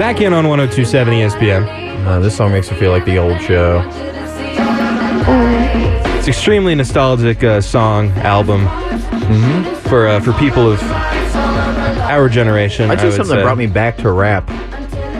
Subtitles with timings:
[0.00, 2.06] Back in on 1027 ESPN.
[2.06, 3.86] Uh, this song makes me feel like the old show.
[6.16, 8.66] It's extremely nostalgic uh, song album
[9.90, 10.82] for uh, for people of
[12.08, 12.90] our generation.
[12.90, 14.48] I would something that brought me back to rap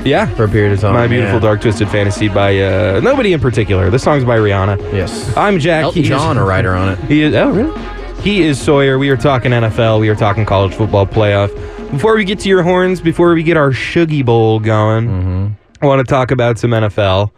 [0.03, 0.94] yeah for a period of time.
[0.94, 1.40] My Beautiful yeah.
[1.40, 3.90] Dark Twisted Fantasy by uh, nobody in particular.
[3.90, 4.94] The song's by Rihanna.
[4.94, 5.36] Yes.
[5.36, 5.84] I'm Jack.
[5.84, 6.98] Elton is- John, a writer on it.
[7.00, 7.34] He is.
[7.34, 8.22] Oh, really?
[8.22, 8.98] He is Sawyer.
[8.98, 10.00] We are talking NFL.
[10.00, 11.50] We are talking college football playoff.
[11.91, 15.46] Before we get to your horns, before we get our Shuggy Bowl going, Mm-hmm.
[15.82, 17.30] I want to talk about some NFL.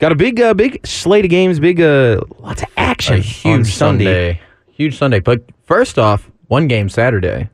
[0.00, 1.60] Got a big, uh, big slate of games.
[1.60, 3.14] Big, uh, lots of action.
[3.14, 4.40] A on huge Sunday.
[4.72, 5.20] Huge Sunday.
[5.20, 7.48] But first off, one game Saturday.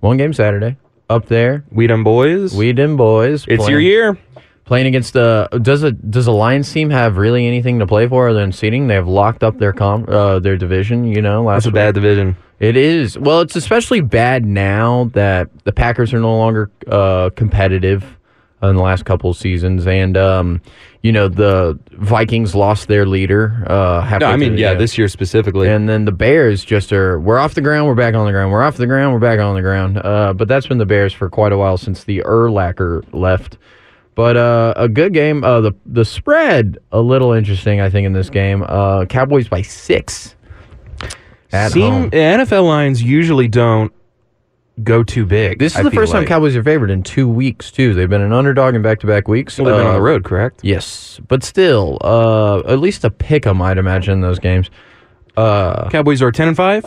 [0.00, 0.76] One game Saturday.
[1.10, 1.64] Up there.
[1.70, 2.54] We done boys.
[2.56, 3.42] We them boys.
[3.46, 4.18] it's your playing- year.
[4.64, 8.28] Playing against the does a does a Lions team have really anything to play for
[8.28, 8.86] other than seeding?
[8.86, 11.04] They have locked up their com uh, their division.
[11.04, 11.74] You know, last That's a week.
[11.74, 12.36] bad division.
[12.62, 13.18] It is.
[13.18, 18.04] Well, it's especially bad now that the Packers are no longer uh, competitive
[18.62, 20.62] in the last couple of seasons, and um,
[21.02, 23.64] you know the Vikings lost their leader.
[23.66, 25.68] Uh, No, I mean, the- yeah, this year specifically.
[25.68, 27.18] and then the Bears just are.
[27.18, 27.88] We're off the ground.
[27.88, 28.52] We're back on the ground.
[28.52, 29.12] We're off the ground.
[29.12, 29.98] We're back on the ground.
[29.98, 33.58] Uh, but that's been the Bears for quite a while since the Urlacher left.
[34.14, 35.42] But uh, a good game.
[35.42, 37.80] Uh, the the spread a little interesting.
[37.80, 40.36] I think in this game, uh, Cowboys by six.
[41.52, 42.10] At Seem home.
[42.10, 43.92] NFL lines usually don't
[44.82, 45.58] go too big.
[45.58, 46.28] This is I the feel first time like.
[46.28, 47.92] Cowboys are favored in two weeks too.
[47.92, 49.58] They've been an underdog in back to back weeks.
[49.58, 50.60] Well, they've been on Uh, the road, correct?
[50.62, 54.70] Yes, but still, uh, at least a pick 'em, I'd imagine in those games.
[55.36, 56.84] Uh, Cowboys are ten and five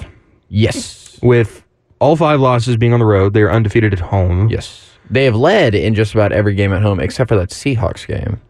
[0.50, 1.64] yes, with
[2.00, 3.34] all five losses being on the road.
[3.34, 4.50] They are undefeated at home.
[4.50, 8.08] yes, they have led in just about every game at home except for that Seahawks
[8.08, 8.42] game.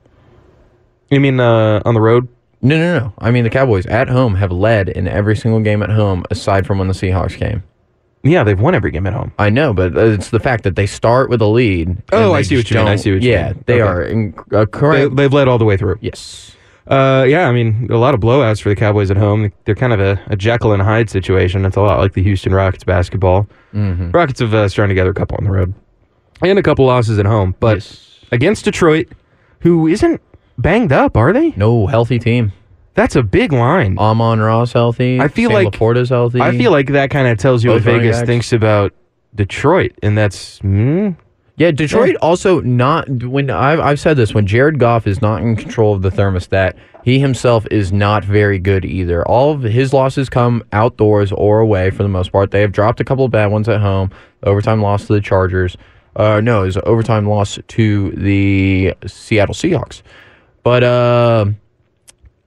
[1.12, 2.28] You mean uh, on the road?
[2.66, 3.14] No, no, no.
[3.20, 6.66] I mean the Cowboys at home have led in every single game at home aside
[6.66, 7.64] from when the Seahawks came.
[8.24, 9.32] Yeah, they've won every game at home.
[9.38, 12.02] I know, but it's the fact that they start with a lead.
[12.12, 12.88] Oh, I see what you mean.
[12.88, 13.38] I see what you mean.
[13.40, 13.64] yeah, mean.
[13.68, 13.82] they Okay.
[13.84, 15.16] are in, uh, They, correct.
[15.16, 15.98] they've led all the way through.
[16.02, 16.52] yes.
[16.88, 19.52] Uh, yeah, I mean, a lot of blowouts for the Cowboys at home.
[19.66, 21.66] They're kind of a, a Jekyll and Hyde situation.
[21.66, 23.48] It's a lot like the Houston Rockets basketball.
[23.74, 24.12] Mm-hmm.
[24.12, 25.74] Rockets have uh, strung together a couple on the road
[26.44, 28.20] and a couple losses at home, but Yes.
[28.32, 29.08] against Detroit,
[29.62, 30.22] who isn't
[30.58, 31.52] banged up, are they?
[31.52, 32.52] No healthy team.
[32.94, 33.98] That's a big line.
[33.98, 35.20] Amon-Ra's healthy.
[35.20, 36.40] I feel Sam like- LaPorta's healthy.
[36.42, 38.28] I feel like that kind of tells you what Both running Vegas backs.
[38.28, 38.94] thinks about
[39.36, 41.10] Detroit, and that's hmm,
[41.58, 41.72] yeah.
[41.72, 45.94] Detroit also not when I've I've said this when Jared Goff is not in control
[45.94, 49.28] of the thermostat, he himself is not very good either.
[49.28, 52.52] All of his losses come outdoors or away for the most part.
[52.52, 54.10] They have dropped a couple of bad ones at home.
[54.44, 55.76] Overtime loss to the Chargers.
[56.16, 60.02] Uh, no, it was an overtime loss to the Seattle Seahawks.
[60.66, 61.46] But uh,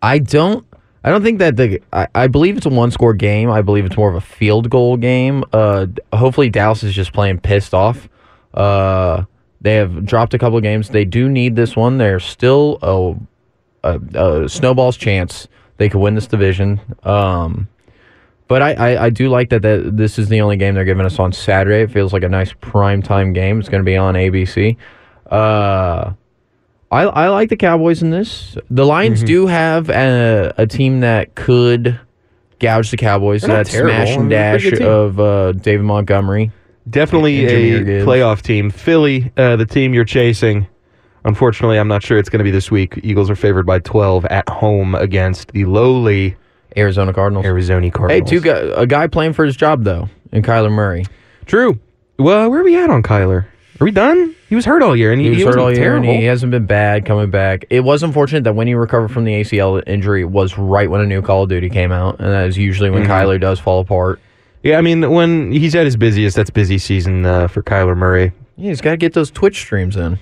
[0.02, 0.66] I don't.
[1.04, 1.80] I don't think that the.
[1.92, 3.48] I, I believe it's a one score game.
[3.48, 5.44] I believe it's more of a field goal game.
[5.52, 8.08] Uh, hopefully Dallas is just playing pissed off.
[8.52, 9.22] Uh,
[9.60, 10.88] they have dropped a couple of games.
[10.88, 11.98] They do need this one.
[11.98, 15.46] There's still a, a, a snowball's chance
[15.76, 16.80] they could win this division.
[17.04, 17.68] Um,
[18.48, 21.06] but I, I, I do like that, that this is the only game they're giving
[21.06, 21.82] us on Saturday.
[21.82, 23.60] It feels like a nice prime time game.
[23.60, 24.76] It's going to be on ABC.
[25.30, 26.14] Uh,
[26.90, 28.56] I, I like the Cowboys in this.
[28.70, 32.00] The Lions do have a, a team that could
[32.60, 33.42] gouge the Cowboys.
[33.42, 34.88] They're That smash and dash pretty good team.
[34.92, 36.50] of uh, David Montgomery.
[36.88, 38.06] definitely a Gibbs.
[38.06, 38.70] playoff team.
[38.70, 40.66] Philly, uh, the team you're chasing.
[41.24, 42.98] Unfortunately, I'm not sure it's going to be this week.
[43.02, 46.36] Eagles are favored by 12 at home against the lowly
[46.76, 47.44] Arizona Cardinals.
[47.44, 48.30] Arizona Cardinals.
[48.30, 51.04] Hey, two guy, a guy playing for his job though, and Kyler Murray.
[51.44, 51.78] True.
[52.18, 53.46] Well, where are we at on Kyler?
[53.80, 54.34] Are we done?
[54.48, 56.50] He was hurt all year, and he, He was hurt all year, and he hasn't
[56.50, 57.64] been bad coming back.
[57.70, 61.06] It was unfortunate that when he recovered from the ACL injury was right when a
[61.06, 63.12] new Call of Duty came out, and that is usually when Mm-hmm.
[63.12, 64.20] Kyler does fall apart.
[64.64, 68.32] Yeah, I mean, when he's at his busiest, that's busy season uh, for Kyler Murray.
[68.56, 70.18] Yeah, he's got to get those Twitch streams in.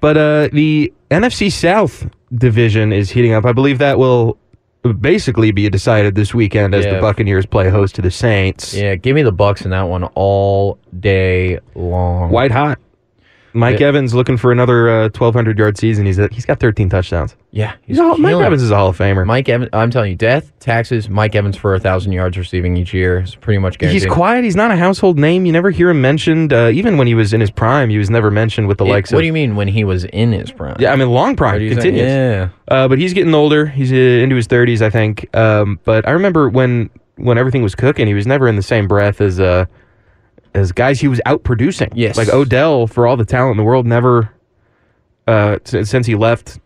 [0.00, 3.46] But uh, the NFC South division is heating up.
[3.46, 4.36] I believe that will
[5.00, 8.74] basically be decided this weekend as the Buccaneers play host to the Saints.
[8.74, 12.30] Yeah, give me the Bucks in that one all day long.
[12.30, 12.78] White hot.
[13.52, 13.88] Mike Yeah.
[13.88, 16.06] Evans looking for another uh, 1,200 yard season.
[16.06, 17.34] He's he's got 13 touchdowns.
[17.52, 18.34] Yeah, He's all, Mike.
[18.36, 19.26] Evans is a Hall of Famer.
[19.26, 19.70] Mike Evans.
[19.72, 21.08] I'm telling you, death, taxes.
[21.08, 24.02] Mike Evans for a thousand yards receiving each year is pretty much guaranteed.
[24.02, 24.44] He's quiet.
[24.44, 25.46] He's not a household name.
[25.46, 26.52] You never hear him mentioned.
[26.52, 28.90] Uh, even when he was in his prime, he was never mentioned with the It-
[28.90, 29.22] likes what of.
[29.22, 30.76] do you mean when he was in his prime?
[30.78, 32.02] yeah, I mean long prime continues.
[32.02, 32.48] Yeah.
[32.68, 33.66] Uh, but he's getting older.
[33.66, 35.26] He's uh, into his 30s, I think.
[35.36, 38.86] Um, but I remember when when everything was cooking, he was never in the same
[38.88, 39.66] breath as uh,
[40.54, 41.90] as guys he was out producing.
[41.94, 42.16] Yes.
[42.16, 44.32] like Odell, for all the talent in the world, never
[45.26, 46.58] uh, since he left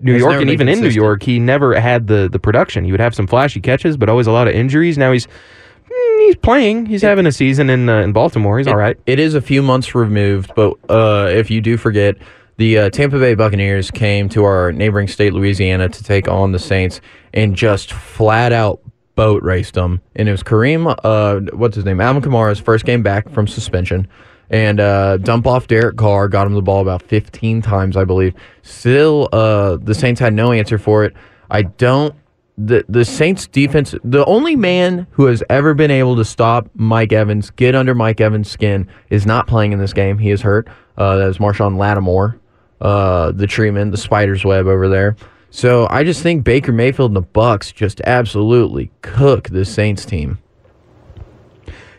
[0.00, 0.88] New York and even in New.
[0.88, 2.84] York, he never had the the production.
[2.84, 4.98] He would have some flashy catches, but always a lot of injuries.
[4.98, 6.86] Now he's mm, he's playing.
[6.86, 8.58] He's having a season in uh, in Baltimore.
[8.58, 8.98] He's all right.
[9.06, 12.16] It is a few months removed, but uh, if you do forget,
[12.60, 16.58] The uh, Tampa Bay Buccaneers came to our neighboring state, Louisiana, to take on the
[16.58, 17.00] Saints
[17.32, 18.80] and just flat out
[19.20, 20.00] boat raced them.
[20.16, 22.00] And it was Kareem, uh, what's his name?
[22.00, 24.08] Alvin Kamara's first game back from suspension.
[24.48, 28.34] And uh, dump off Derek Carr, got him the ball about 15 times, I believe.
[28.62, 31.12] Still, uh, the Saints had no answer for it.
[31.50, 32.14] I don't
[32.56, 37.12] the the Saints defense, the only man who has ever been able to stop Mike
[37.12, 40.16] Evans, get under Mike Evans' skin, is not playing in this game.
[40.16, 40.66] He is hurt.
[40.96, 42.38] Uh, that is Marshon Lattimore,
[42.80, 45.16] uh, the treatment, the spider's web over there.
[45.50, 50.38] So I just think Baker Mayfield and the Bucks just absolutely cook the Saints team.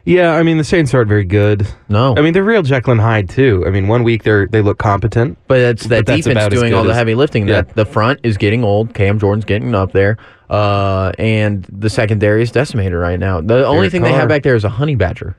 [0.04, 1.68] Yeah, I mean the Saints aren't very good.
[1.88, 3.64] No, I mean they're real Jekyll and Hyde too.
[3.68, 6.74] I mean one week they're they look competent, but that's that but defense as doing
[6.74, 7.48] all the heavy lifting.
[7.48, 7.62] Yeah.
[7.62, 8.96] That the front is getting old.
[8.96, 10.18] Cam Jordan's getting up there,
[10.50, 13.42] uh, and the secondary is decimated right now.
[13.42, 15.38] The only thing they have back there is a honey badger.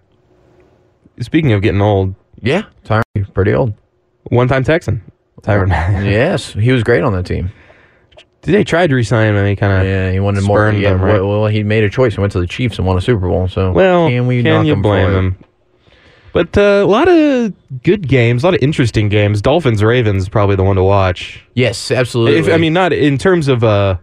[1.20, 3.74] Speaking of getting old, Yeah, Tyrann, pretty old.
[4.24, 5.02] one time Texan,
[5.42, 5.70] Tyrann.
[6.04, 7.50] Yes, he was great on that team.
[8.42, 10.70] They tried to resign him and he kind of Yeah, he wanted more.
[10.72, 11.20] Yeah, them, right?
[11.20, 12.14] well, he made a choice.
[12.16, 13.46] He went to the Chiefs and won a Super Bowl.
[13.48, 15.36] So Well, can we can you him blame him?
[16.32, 17.52] But uh, a lot of
[17.82, 19.42] good games, a lot of interesting games.
[19.42, 21.44] Dolphins Ravens probably the one to watch.
[21.54, 22.40] Yes, absolutely.
[22.40, 23.98] If I mean not in terms of uh,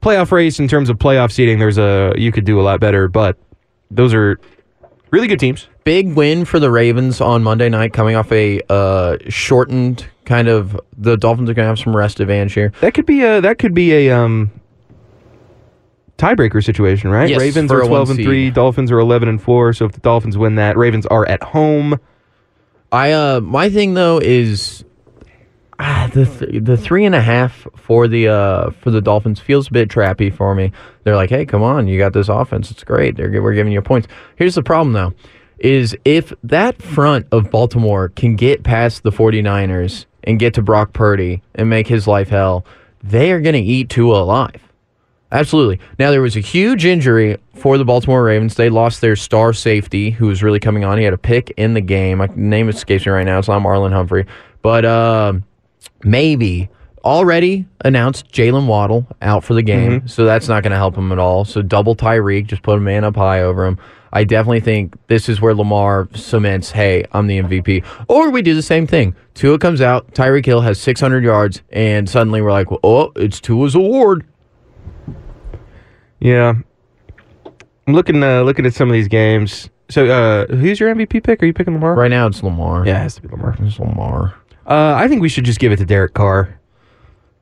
[0.00, 3.08] playoff race, in terms of playoff seating, there's a you could do a lot better.
[3.08, 3.36] But
[3.90, 4.38] those are
[5.12, 5.68] really good teams.
[5.84, 10.80] big win for the Ravens on Monday night, coming off a uh, shortened kind of.
[10.96, 12.72] The Dolphins are going to have some rest advantage here.
[12.80, 14.50] That could be a that could be a um,
[16.18, 17.28] tiebreaker situation, right?
[17.28, 18.50] Yes, Ravens for are a twelve one and three.
[18.50, 19.72] Dolphins are eleven and four.
[19.72, 22.00] So if the Dolphins win that, Ravens are at home.
[22.90, 24.84] I uh, my thing though is.
[25.78, 29.68] Ah, the th- the three and a half for the uh for the Dolphins feels
[29.68, 30.70] a bit trappy for me.
[31.04, 33.16] They're like, hey, come on, you got this offense, it's great.
[33.16, 34.06] They're we're giving you points.
[34.36, 35.12] Here's the problem though,
[35.58, 40.92] is if that front of Baltimore can get past the 49ers and get to Brock
[40.92, 42.64] Purdy and make his life hell,
[43.02, 44.60] they are going to eat Tua alive.
[45.32, 45.80] Absolutely.
[45.98, 48.54] Now there was a huge injury for the Baltimore Ravens.
[48.54, 50.98] They lost their star safety, who was really coming on.
[50.98, 52.18] He had a pick in the game.
[52.18, 53.38] My name escapes me right now.
[53.38, 54.26] It's not Marlon Humphrey,
[54.60, 55.32] but uh,
[56.04, 56.68] maybe
[57.04, 61.10] already announced Jaylen Waddle out for the game, so that's not going to help him
[61.12, 61.44] at all.
[61.44, 63.78] So double Tyreek, just put a man up high over him.
[64.14, 67.84] I definitely think this is where Lamar cements, hey, I'm the MVP.
[68.08, 69.16] Or we do the same thing.
[69.34, 73.74] Tua comes out, Tyreek Hill has 600 yards, and suddenly we're like, oh, it's Tua's
[73.74, 74.26] award.
[76.20, 76.54] Yeah,
[77.86, 79.68] I'm looking uh, looking at some of these games.
[79.90, 81.42] So uh, who's your MVP pick?
[81.42, 81.94] Are you picking Lamar?
[81.94, 82.86] Right now, it's Lamar.
[82.86, 83.56] Yeah, it has to be Lamar.
[83.58, 84.34] It's Lamar.
[84.66, 86.58] Uh, I think we should just give it to Derek Carr.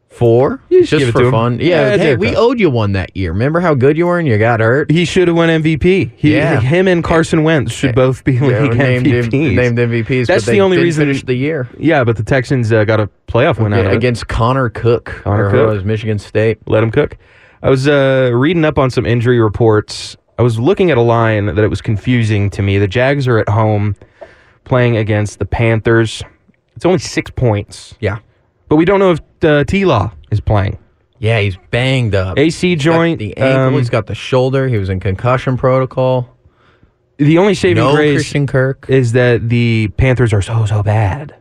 [0.08, 0.60] Four?
[0.68, 1.30] You just just give it for to him.
[1.32, 1.58] fun.
[1.60, 2.42] Yeah, Yeah, hey, Derek we Carr.
[2.42, 3.32] owed you one that year.
[3.32, 4.90] Remember how good you were and you got hurt?
[4.90, 6.10] He should have won MVP.
[6.16, 6.60] He, Yeah.
[6.60, 9.54] him and Carson Wentz should both be league named, MVPs.
[9.54, 10.26] named MVPs.
[10.26, 12.98] That's but the only didn't reason- finish the year Yeah, but the Texans uh, got
[12.98, 13.96] a playoff win out of it.
[13.96, 15.20] against Connor Cook.
[15.22, 15.74] Connor or Cook.
[15.74, 16.58] was Michigan State.
[16.66, 17.16] Let him cook.
[17.62, 20.16] I was uh, reading up on some injury reports.
[20.38, 22.78] I was looking at a line that it was confusing to me.
[22.78, 23.94] The Jags are at home
[24.64, 26.22] playing against the Panthers.
[26.80, 28.20] It's only six points, Yeah.
[28.70, 30.78] but we don't know if uh, T Law is playing.
[31.18, 32.38] Yeah, he's banged up.
[32.38, 33.18] AC He's got joint.
[33.18, 33.60] the ankle.
[33.60, 34.66] um, he's got the shoulder.
[34.66, 36.34] He was in concussion protocol.
[37.18, 38.86] the only saving No grace Christian Kirk.
[38.88, 41.32] is that the Panthers are so so bad.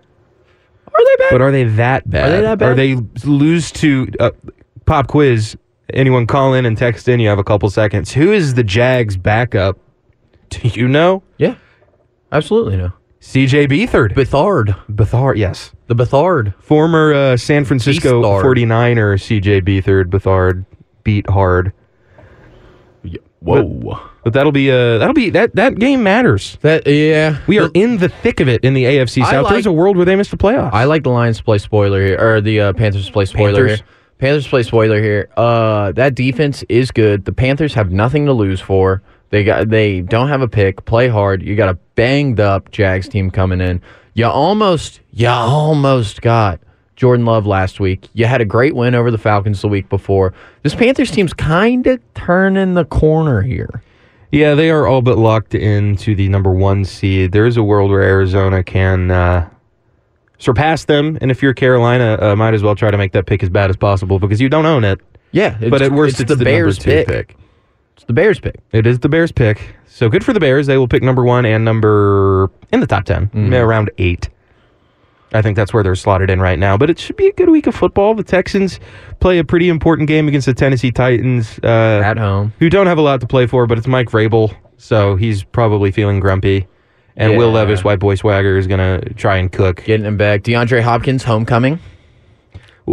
[0.88, 1.28] Are they bad?
[1.32, 2.30] But are they that bad?
[2.30, 2.70] Are they that bad?
[2.72, 4.32] Are they lose to uh,
[4.86, 5.56] pop quiz?
[5.94, 7.22] Anyone call in and text in?
[7.22, 8.12] You have a couple seconds.
[8.12, 9.80] Who is the Jags backup?
[10.50, 11.24] Do you know?
[11.38, 11.56] yeah,
[12.34, 12.92] absolutely no.
[13.22, 13.68] C.J.
[13.68, 14.14] Beathard.
[14.14, 15.72] Bethard, Bethard, yes.
[15.88, 16.54] the Bethard.
[16.62, 18.44] Former uh, San Francisco Beathard.
[18.44, 19.62] 49er C.J.
[19.62, 20.06] Beathard.
[20.06, 20.66] Bethard
[21.04, 21.74] beat hard.
[23.42, 24.00] Whoa.
[24.24, 26.58] But that'll be uh that'll be that that game matters.
[26.62, 27.40] that yeah.
[27.48, 29.46] We are in the thick of it in the AFC South.
[29.46, 30.74] like- There's a world where they miss the playoffs.
[30.74, 33.54] I like the Lions to play spoiler here, or the uh, Panthers to play spoiler
[33.68, 33.80] Panthers?
[33.80, 33.88] here.
[34.18, 35.30] Panthers play spoiler here.
[35.38, 37.24] Uh, that defense is good.
[37.24, 39.02] The Panthers have nothing to lose for.
[39.30, 40.86] They got they don't have a pick.
[40.86, 41.42] Play hard.
[41.42, 43.82] You got a banged up Jags team coming in.
[44.14, 46.60] You almost you almost got
[46.96, 48.10] Jordan Love last week.
[48.14, 50.34] You had a great win over the Falcons the week before.
[50.64, 53.82] This Panthers team's kind of turning the corner here.
[54.32, 57.32] Yeah, they are all but locked into the number one seed.
[57.32, 59.50] There is a world where Arizona can uh,
[60.38, 63.42] surpass them, and if you're Carolina, uh, might as well try to make that pick
[63.42, 65.00] as bad as possible because you don't own it.
[65.32, 67.38] Yeah, it's, but at worst, it's, the, Bears number two pick.
[68.00, 68.56] It's the Bears pick.
[68.72, 69.76] It is the Bears pick.
[69.88, 70.68] So good for the Bears.
[70.68, 73.54] They will pick number one and number in the top 10, Mm-hmm.
[73.54, 74.30] around eight.
[75.34, 76.76] I think that's where they're slotted in right now.
[76.78, 78.16] But it should be a good week of football.
[78.16, 78.80] The Texans
[79.20, 81.60] play a pretty important game against the Tennessee Titans.
[81.62, 82.52] Uh, At home.
[82.60, 85.92] who don't have a lot to play for, but it's Mike Vrabel, so he's probably
[85.92, 86.68] feeling grumpy.
[87.16, 89.84] And Will Levis, White Boy Swagger, is going to try and cook.
[89.84, 90.42] Getting him back.
[90.44, 91.78] DeAndre Hopkins homecoming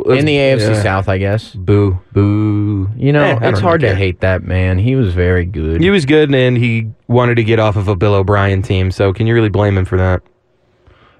[0.07, 0.83] in the AFC Yeah.
[0.83, 1.53] South, I guess.
[1.55, 2.89] Boo, boo.
[2.97, 4.79] You know, Eh, it's hard really to hate that man.
[4.79, 5.81] He was very good.
[5.81, 8.91] He was good, and he wanted to get off of a Bill O'Brien team.
[8.91, 10.23] So can you really blame him for that?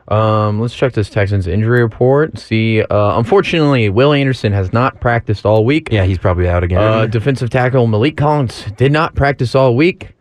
[0.09, 2.39] Um, let's check this Texans injury report.
[2.39, 5.89] See, uh, unfortunately, Will Anderson has not practiced all week.
[5.91, 6.79] Yeah, he's probably out again.
[6.81, 10.13] Uh, defensive tackle Maliek Collins did not practice all week.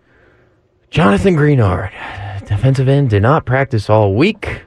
[0.90, 1.92] Jonathan Greenard,
[2.48, 4.65] defensive end, did not practice all week.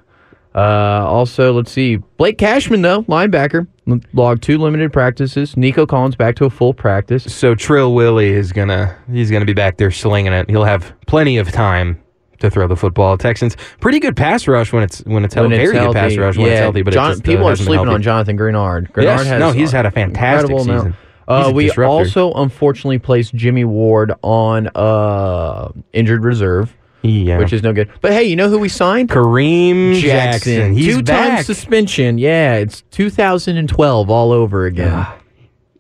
[0.55, 1.97] Uh, also, let's see.
[2.17, 3.67] Blake Cashman, though, linebacker,
[4.13, 5.57] logged two limited practices.
[5.57, 7.33] Nico Collins back to a full practice.
[7.33, 10.49] so Trill Willie is gonna he's gonna be back there slinging it.
[10.51, 12.03] He'll have plenty of time
[12.41, 13.17] to throw the football.
[13.19, 15.57] Texans pretty good pass rush when it's when it's healthy.
[15.57, 16.83] Very good pass rush when yeah, it's healthy.
[16.83, 18.03] But it just, uh, people are sleeping on.
[18.03, 18.91] Jonathan Greenard.
[18.93, 20.95] Greenard Yes, has no, he's had a fantastic incredible amount.
[20.95, 20.97] season.
[21.29, 21.85] Uh, we disruptor.
[21.85, 27.39] also unfortunately placed Jimmy Ward on uh, injured reserve, Yeah.
[27.39, 27.89] which is no good.
[28.01, 29.09] But hey, you know who we signed?
[29.09, 30.73] Kareem Jackson.
[30.75, 32.19] He's Two-time suspension.
[32.19, 35.07] Yeah, it's 2012 all over again.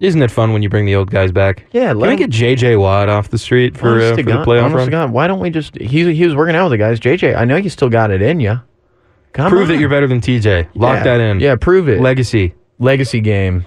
[0.00, 1.64] Isn't it fun when you bring the old guys back?
[1.72, 4.22] Yeah, Can let we him- get JJ Watt off the street for, Honest uh, to
[4.22, 4.90] for the God- playoff honest run?
[4.90, 5.76] God, why don't we just?
[5.76, 7.00] He he was working out with the guys.
[7.00, 8.60] JJ, I know you still got it in you.
[9.32, 9.68] Come Prove on.
[9.68, 10.68] that you're better than TJ.
[10.76, 11.02] Lock Yeah.
[11.04, 11.40] that in.
[11.40, 12.00] Yeah, prove it.
[12.00, 12.54] Legacy.
[12.78, 13.64] Legacy game.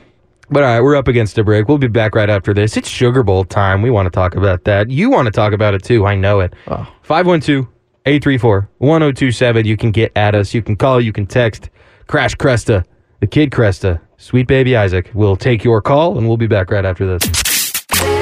[0.52, 1.70] But all right, we're up against a break.
[1.70, 2.76] We'll be back right after this.
[2.76, 3.82] It's Sugar Bowl time.
[3.82, 4.90] We want to talk about that.
[4.90, 6.06] You want to talk about it too.
[6.06, 6.54] I know it.
[6.68, 6.86] Oh.
[7.04, 7.68] 512
[8.06, 9.66] 834 1027.
[9.66, 10.54] You can get at us.
[10.54, 11.00] You can call.
[11.00, 11.70] You can text.
[12.08, 12.84] Crash Cresta,
[13.22, 15.10] the kid Cresta, sweet baby Isaac.
[15.14, 17.26] We'll take your call and we'll be back right after this.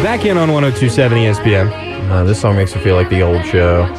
[0.03, 2.11] Back in on 1027 ESPN.
[2.11, 3.91] Uh, this song makes me feel like the old show.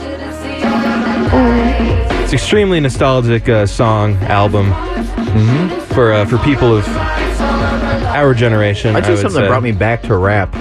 [2.22, 4.72] It's extremely nostalgic uh, song album
[5.94, 6.87] for uh, for people of
[8.11, 8.95] our generation.
[8.95, 9.43] I I did would something say.
[9.43, 10.55] that brought me back to rap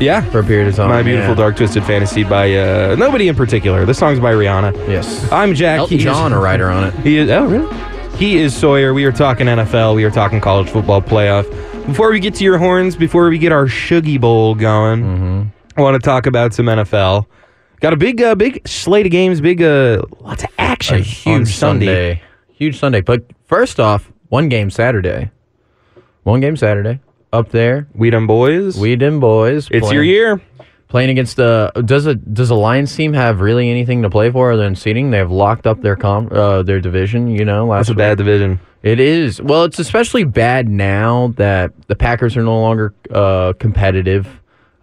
[0.00, 0.88] yeah for a period of time.
[0.88, 1.34] My Beautiful yeah.
[1.36, 3.84] Dark Twisted Fantasy by uh, nobody in particular.
[3.84, 4.88] The song's by Rihanna.
[4.88, 5.30] Yes.
[5.30, 5.78] I'm Jack.
[5.80, 6.94] Elton He is- John, a writer on it.
[7.00, 7.28] He is.
[7.30, 8.16] Oh, really?
[8.16, 8.92] He is Sawyer.
[8.94, 9.94] We are talking NFL.
[9.94, 11.44] We are talking college football playoff.
[11.86, 15.42] Before we get to your horns, before we get our Shuggy Bowl going, Mm-hmm.
[15.78, 17.26] I want to talk about some NFL.
[17.80, 19.40] Got a big, uh, big slate of games.
[19.40, 20.96] Big, uh, lots of action.
[20.96, 21.86] A huge Sunday.
[21.86, 22.22] Sunday.
[22.52, 23.00] Huge Sunday.
[23.00, 25.30] But first off, one game Saturday.
[26.24, 27.00] One game Saturday.
[27.32, 27.86] Up there.
[27.94, 28.76] We done boys.
[28.78, 29.68] We them boys.
[29.70, 30.40] It's playing- your year.
[30.88, 34.50] Playing against the does a does a Lions team have really anything to play for
[34.50, 35.12] other than seating?
[35.12, 37.28] They have locked up their com uh, their division.
[37.28, 37.98] You know, last That's a week.
[37.98, 38.58] bad division.
[38.82, 39.40] It is.
[39.40, 44.26] Well, it's especially bad now that the Packers are no longer uh, competitive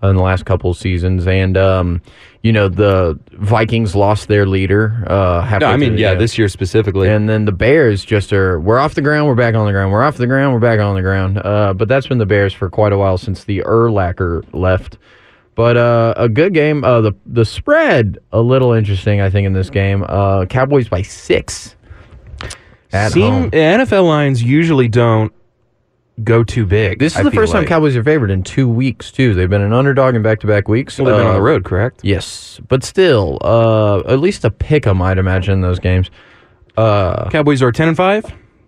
[0.04, 2.02] in the last couple of seasons, and um,
[2.44, 5.04] you know the Vikings lost their leader.
[5.08, 7.10] Uh, No, I mean, yeah, this year specifically.
[7.10, 8.60] And then the Bears just are.
[8.60, 9.28] We're off the ground.
[9.28, 9.92] We're back on the ground.
[9.92, 10.54] We're off the ground.
[10.54, 11.40] We're back on the ground.
[11.40, 14.98] Uh, but that's been the Bears for quite a while since the Urlacher left.
[15.56, 16.84] But uh, a good game.
[16.84, 19.22] Uh, the the spread a little interesting.
[19.22, 20.06] I think in this game.
[20.08, 21.76] Uh, Cowboys by six.
[22.94, 23.52] At Seem home.
[23.52, 25.34] NFL lines usually don't
[26.24, 27.00] go too big.
[27.00, 27.66] This is I the first time.
[27.66, 29.34] Cowboys are favored in two weeks too.
[29.34, 30.98] They've been an underdog in back to back weeks.
[30.98, 32.00] Well, they've been on Uh, the road, correct?
[32.04, 36.10] Yes, but still, uh, at least a pick 'em, I'd imagine in those games.
[36.76, 38.26] Uh, Cowboys are ten and five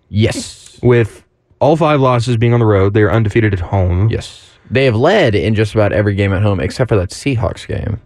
[0.08, 1.24] yes, with
[1.60, 2.94] all five losses being on the road.
[2.94, 4.08] They are undefeated at home.
[4.10, 7.66] yes, they have led in just about every game at home except for that Seahawks
[7.66, 8.00] game.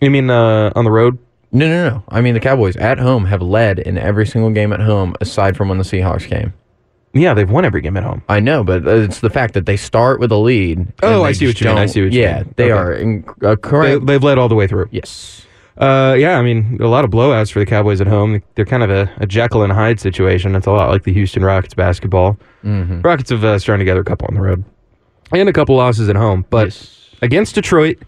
[0.00, 1.18] You mean uh, on the road?
[1.52, 2.02] No, no, no.
[2.08, 5.56] I mean the Cowboys at home have led in every single game at home aside
[5.56, 6.52] from when the Seahawks game.
[7.12, 8.22] Yeah, they've won every game at home.
[8.28, 10.92] I know, but it's the fact that they start with a lead.
[11.02, 11.78] Oh, I see what just you mean.
[11.78, 12.44] I see what you yeah, mean.
[12.46, 12.72] Yeah, they Okay.
[12.72, 14.88] are in, uh, They, they've led all the way through.
[14.92, 15.44] yes.
[15.76, 18.42] Uh, yeah, I mean, a lot of blowouts for the Cowboys at home.
[18.54, 20.54] They're kind of a, a Jekyll and Hyde situation.
[20.54, 22.38] It's a lot like the Houston Rockets basketball.
[22.62, 23.00] Mm-hmm.
[23.00, 24.62] Rockets have uh, strung together a couple on the road
[25.32, 26.44] and a couple losses at home.
[26.50, 27.08] But Yes.
[27.22, 27.98] against Detroit,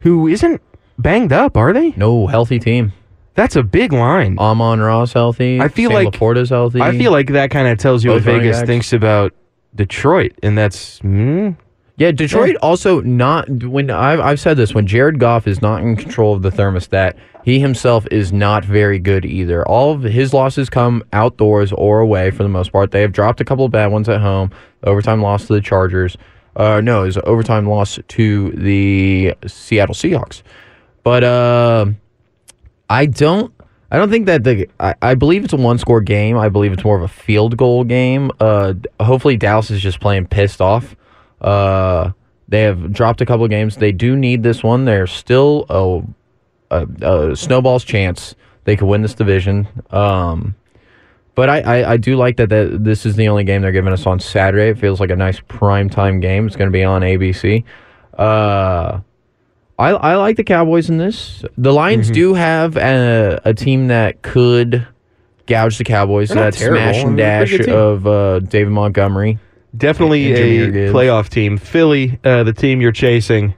[0.00, 0.60] who isn't
[0.98, 1.90] banged up, are they?
[1.92, 2.92] No healthy team.
[3.40, 4.38] That's a big line.
[4.38, 5.62] Amon-Ra's healthy.
[5.62, 6.82] I feel Sam like- LaPorta's healthy.
[6.82, 8.66] I feel like that kind of tells you what Both running Vegas backs.
[8.66, 9.32] thinks about
[9.74, 11.56] Detroit, and that's mm,
[11.96, 12.10] yeah.
[12.12, 16.34] Detroit also not when I've I've said this when Jared Goff is not in control
[16.34, 19.66] of the thermostat, he himself is not very good either.
[19.66, 22.90] All of his losses come outdoors or away for the most part.
[22.90, 24.50] They have dropped a couple of bad ones at home.
[24.82, 26.18] Overtime loss to the Chargers.
[26.56, 30.42] Uh, no, it was an overtime loss to the Seattle Seahawks.
[31.04, 31.86] But uh,
[32.90, 33.54] I don't.
[33.90, 34.68] I don't think that the.
[34.78, 36.36] I, I believe it's a one score game.
[36.36, 38.30] I believe it's more of a field goal game.
[38.38, 40.96] Uh, hopefully Dallas is just playing pissed off.
[41.40, 42.10] Uh,
[42.48, 43.76] they have dropped a couple of games.
[43.76, 44.84] They do need this one.
[44.84, 49.68] They're still a, a, a snowball's chance they could win this division.
[49.90, 50.56] Um,
[51.36, 53.92] but I, I, I do like that, that this is the only game they're giving
[53.92, 54.70] us on Saturday.
[54.70, 56.46] It feels like a nice prime time game.
[56.46, 57.64] It's going to be on ABC.
[58.14, 58.99] Uh,
[59.80, 61.44] I, I like the Cowboys in this.
[61.56, 62.14] The Lions Mm-hmm.
[62.14, 64.86] do have a, a team that could
[65.46, 66.28] gouge the Cowboys.
[66.28, 67.76] That smash and dash pretty good team.
[67.80, 69.38] of uh, David Montgomery.
[69.76, 71.56] Definitely a playoff team.
[71.56, 73.54] Philly, uh, the team you're chasing.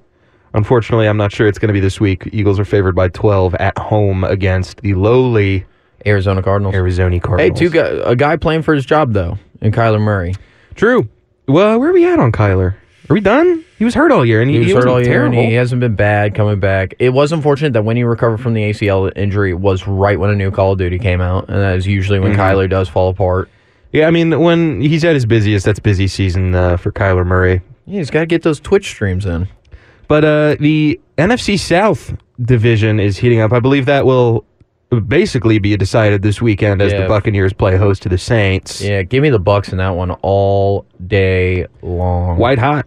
[0.54, 2.28] Unfortunately, I'm not sure it's going to be this week.
[2.32, 5.64] Eagles are favored by 12 at home against the lowly
[6.04, 6.74] Arizona Cardinals.
[6.74, 7.58] Arizona Cardinals.
[7.58, 10.34] Hey, two guy, a guy playing for his job though, and Kyler Murray.
[10.74, 11.08] True.
[11.48, 12.74] Well, where are we at on Kyler?
[13.10, 13.64] Are we done?
[13.78, 15.80] He was hurt all year, and he, He was hurt all year, and he hasn't
[15.80, 16.94] been bad coming back.
[16.98, 20.36] It was unfortunate that when he recovered from the ACL injury was right when a
[20.36, 22.40] new Call of Duty came out, and that is usually when Mm-hmm.
[22.40, 23.50] Kyler does fall apart.
[23.90, 27.60] Yeah, I mean, when he's at his busiest, that's busy season uh, for Kyler Murray.
[27.86, 29.48] Yeah, he's got to get those Twitch streams in.
[30.08, 33.52] But uh, the NFC South division is heating up.
[33.52, 34.44] I believe that will
[35.00, 37.02] basically be decided this weekend as Yeah.
[37.02, 38.82] the Buccaneers play host to the Saints.
[38.82, 42.36] Yeah, give me the Bucks in that one all day long.
[42.38, 42.86] White hot.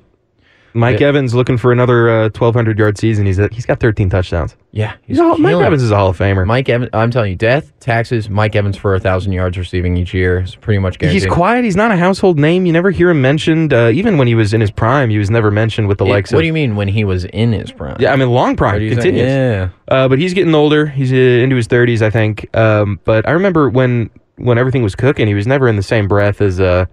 [0.76, 1.08] Mike Yeah.
[1.08, 3.26] Evans looking for another uh, 1,200 yard season.
[3.26, 4.56] He's he's got 13 touchdowns.
[4.72, 6.46] Yeah, He's a, Mike Evans is a Hall of Famer.
[6.46, 6.90] Mike Evans.
[6.92, 8.30] I'm telling you, death, taxes.
[8.30, 11.24] Mike Evans for a thousand yards receiving each year is pretty much guaranteed.
[11.24, 11.64] He's quiet.
[11.64, 12.66] He's not a household name.
[12.66, 13.72] You never hear him mentioned.
[13.74, 16.10] Uh, even when he was in his prime, he was never mentioned with the It-
[16.10, 16.42] likes what of.
[16.44, 17.96] do you mean when he was in his prime?
[18.00, 19.22] yeah, I mean long prime continues.
[19.30, 19.70] Yeah.
[19.88, 20.86] Uh, but he's getting older.
[20.88, 22.54] He's uh, into his 30s, I think.
[22.56, 26.10] Um, but I remember when when everything was cooking, he was never in the same
[26.10, 26.86] breath as uh,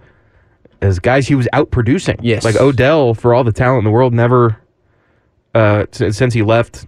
[0.83, 2.19] as guys he was out producing.
[2.21, 2.45] Yes.
[2.45, 4.59] like Odell, for all the talent in the world, never
[5.55, 6.87] uh, since he left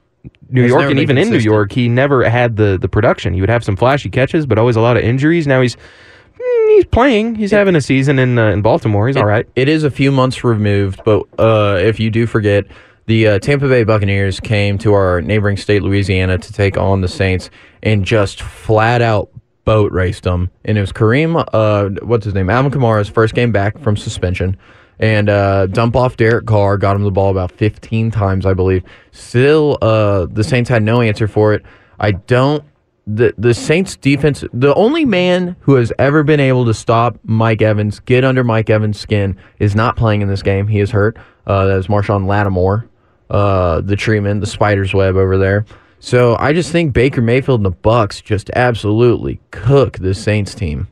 [0.49, 1.39] New York and even in New.
[1.39, 3.35] York, he never had the the production.
[3.35, 5.47] He would have some flashy catches, but always a lot of injuries.
[5.47, 7.35] Now he's mm, he's playing.
[7.35, 9.07] He's having a season in uh, in Baltimore.
[9.07, 9.47] He's all right.
[9.57, 12.65] It is a few months removed, but uh, if you do forget,
[13.07, 17.09] the uh, Tampa Bay Buccaneers came to our neighboring state, Louisiana, to take on the
[17.09, 17.51] Saints
[17.83, 19.31] and just flat out
[19.65, 20.51] boat raced them.
[20.65, 22.51] And it was Kareem, uh, what's his name?
[22.51, 24.57] Alvin Kamara's first game back from suspension.
[25.01, 28.85] And uh, dump off Derek Carr, got him the ball about 15 times, I believe.
[29.11, 31.65] Still, uh, the Saints had no answer for it.
[31.99, 32.63] I don't
[33.07, 37.63] the the Saints defense, the only man who has ever been able to stop Mike
[37.63, 40.67] Evans, get under Mike Evans' skin, is not playing in this game.
[40.67, 41.17] He is hurt.
[41.47, 42.89] Uh, that is Marshon Lattimore,
[43.31, 45.67] uh, the treatment, the spider's web over there.
[46.05, 50.89] So I just think Baker Mayfield and the Bucks just absolutely cook this Saints team.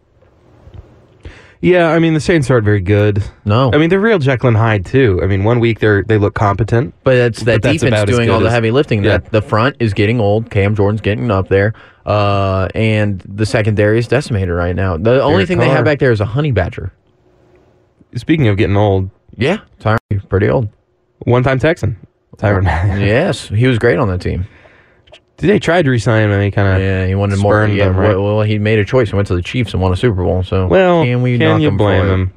[1.60, 3.22] Yeah, I mean the Saints aren't very good.
[3.44, 5.20] No, I mean they're real Jekyll and Hyde too.
[5.22, 6.94] I mean one week they're they look competent.
[7.04, 9.04] but it's that but that's defense doing all the as- heavy lifting.
[9.04, 9.18] yeah.
[9.18, 10.50] That the front is getting old.
[10.50, 11.74] Cam Jordan's getting up there,
[12.06, 14.96] uh, and the secondary is decimated right now.
[14.96, 16.90] The only Derek thing they have back there is a honey badger.
[18.16, 20.70] Speaking of getting old, Yeah, Tyrann, pretty old.
[21.20, 21.98] one time Texan,
[22.38, 22.64] Tyrann.
[22.98, 24.46] Yes, he was great on that team.
[25.38, 27.66] Did they tried to resign him and he kind of Yeah, he wanted more.
[27.66, 28.16] Yeah, them, right?
[28.16, 30.42] well, he made a choice and went to the Chiefs and won a Super Bowl.
[30.42, 32.32] So Well, can we can you him blame him?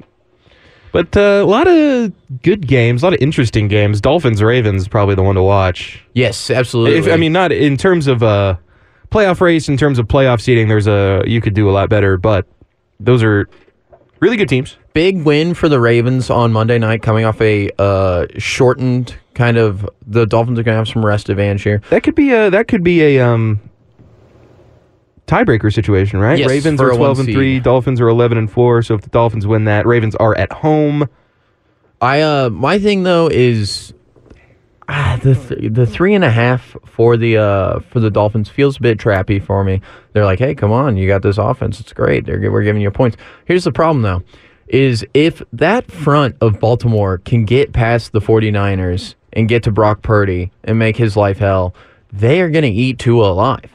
[0.92, 4.00] But uh, a lot of good games, a lot of interesting games.
[4.00, 6.02] Dolphins Ravens probably the one to watch.
[6.14, 6.98] Yes, absolutely.
[6.98, 8.56] If, I mean, not in terms of uh,
[9.10, 10.68] playoff race, in terms of playoff seating.
[10.68, 12.46] There's a you could do a lot better, but
[12.98, 13.48] those are
[14.20, 14.76] really good teams.
[14.94, 19.88] big win for the Ravens on Monday night, coming off a uh, shortened kind of.
[20.06, 21.80] The Dolphins are going to have some rest advantage here.
[21.90, 23.60] That could be a that could be a um,
[25.26, 26.38] tiebreaker situation, right?
[26.38, 27.60] Yes, Ravens are twelve and three.
[27.60, 28.82] Dolphins are eleven and four.
[28.82, 31.08] So if the Dolphins win that, Ravens are at home.
[32.00, 33.92] I uh, my thing though is.
[34.88, 38.76] Ah, the th- the three and a half for the uh for the Dolphins feels
[38.76, 39.80] a bit trappy for me.
[40.12, 42.24] They're like, hey, come on, you got this offense, it's great.
[42.24, 43.16] They're we're giving you points.
[43.46, 44.22] Here's the problem though,
[44.68, 50.02] is if that front of Baltimore can get past the 49ers and get to Brock
[50.02, 51.74] Purdy and make his life hell,
[52.12, 53.70] they are gonna eat Tua alive.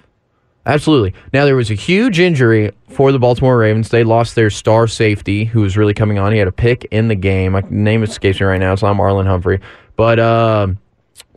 [0.65, 1.13] Absolutely.
[1.33, 3.89] Now there was a huge injury for the Baltimore Ravens.
[3.89, 6.33] They lost their star safety, who was really coming on.
[6.33, 7.53] He had a pick in the game.
[7.53, 8.73] My name escapes me right now.
[8.73, 9.61] It's not Marlon Humphrey,
[9.95, 10.77] but um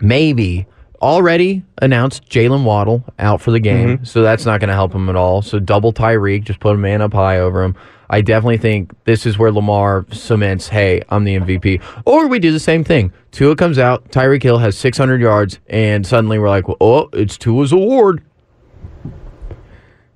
[0.01, 0.67] maybe
[1.05, 5.09] already announced Jaylen Waddle out for the game, so that's not going to help him
[5.09, 5.43] at all.
[5.43, 7.77] So double Tyreek, just put a man up high over him.
[8.11, 11.83] I definitely think this is where Lamar cements, hey, I'm the MVP.
[12.07, 13.13] Or we do the same thing.
[13.33, 17.73] Tua comes out, Tyreek Hill has 600 yards, and suddenly we're like, oh, it's Tua's
[17.73, 18.23] award.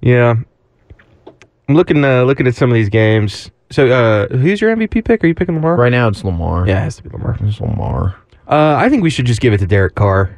[0.01, 0.37] Yeah,
[1.69, 3.51] I'm looking uh, looking at some of these games.
[3.71, 5.23] So uh, who's your MVP pick?
[5.23, 5.77] Are you picking Lamar?
[5.77, 6.67] Right now it's Lamar.
[6.67, 7.37] Yeah, it has to be Lamar.
[7.43, 8.17] It's Lamar.
[8.47, 10.38] Uh, I think we should just give it to Derek Carr.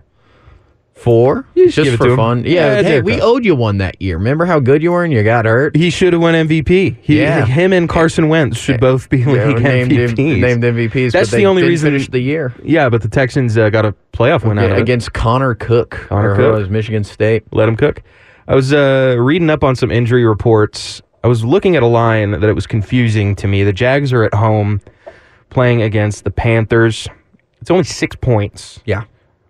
[1.00, 1.46] Four?
[1.54, 2.44] You just Just give it for fun.
[2.44, 4.18] Yeah, Yeah, hey, we owed you one that year.
[4.18, 5.74] Remember how good you were and you got hurt?
[5.74, 6.96] He should have won MVP.
[7.00, 7.46] He, Yeah.
[7.46, 10.40] him and Carson Wentz should both be Yeah, league named, MVPs.
[10.40, 11.12] named MVPs.
[11.12, 14.44] That's the only reason- Finish the year Yeah, but the Texans uh, got a playoff
[14.46, 14.82] win out of it.
[14.82, 16.06] against Connor Cook.
[16.10, 16.54] Connor or Cook.
[16.58, 17.44] was Michigan State.
[17.50, 18.02] Let him cook.
[18.46, 21.00] I was uh, reading up on some injury reports.
[21.24, 23.62] I was looking at a line that it was confusing to me.
[23.64, 24.82] The Jags are at home
[25.48, 27.08] playing against the Panthers.
[27.62, 28.80] It's only six points.
[28.84, 29.04] Yeah.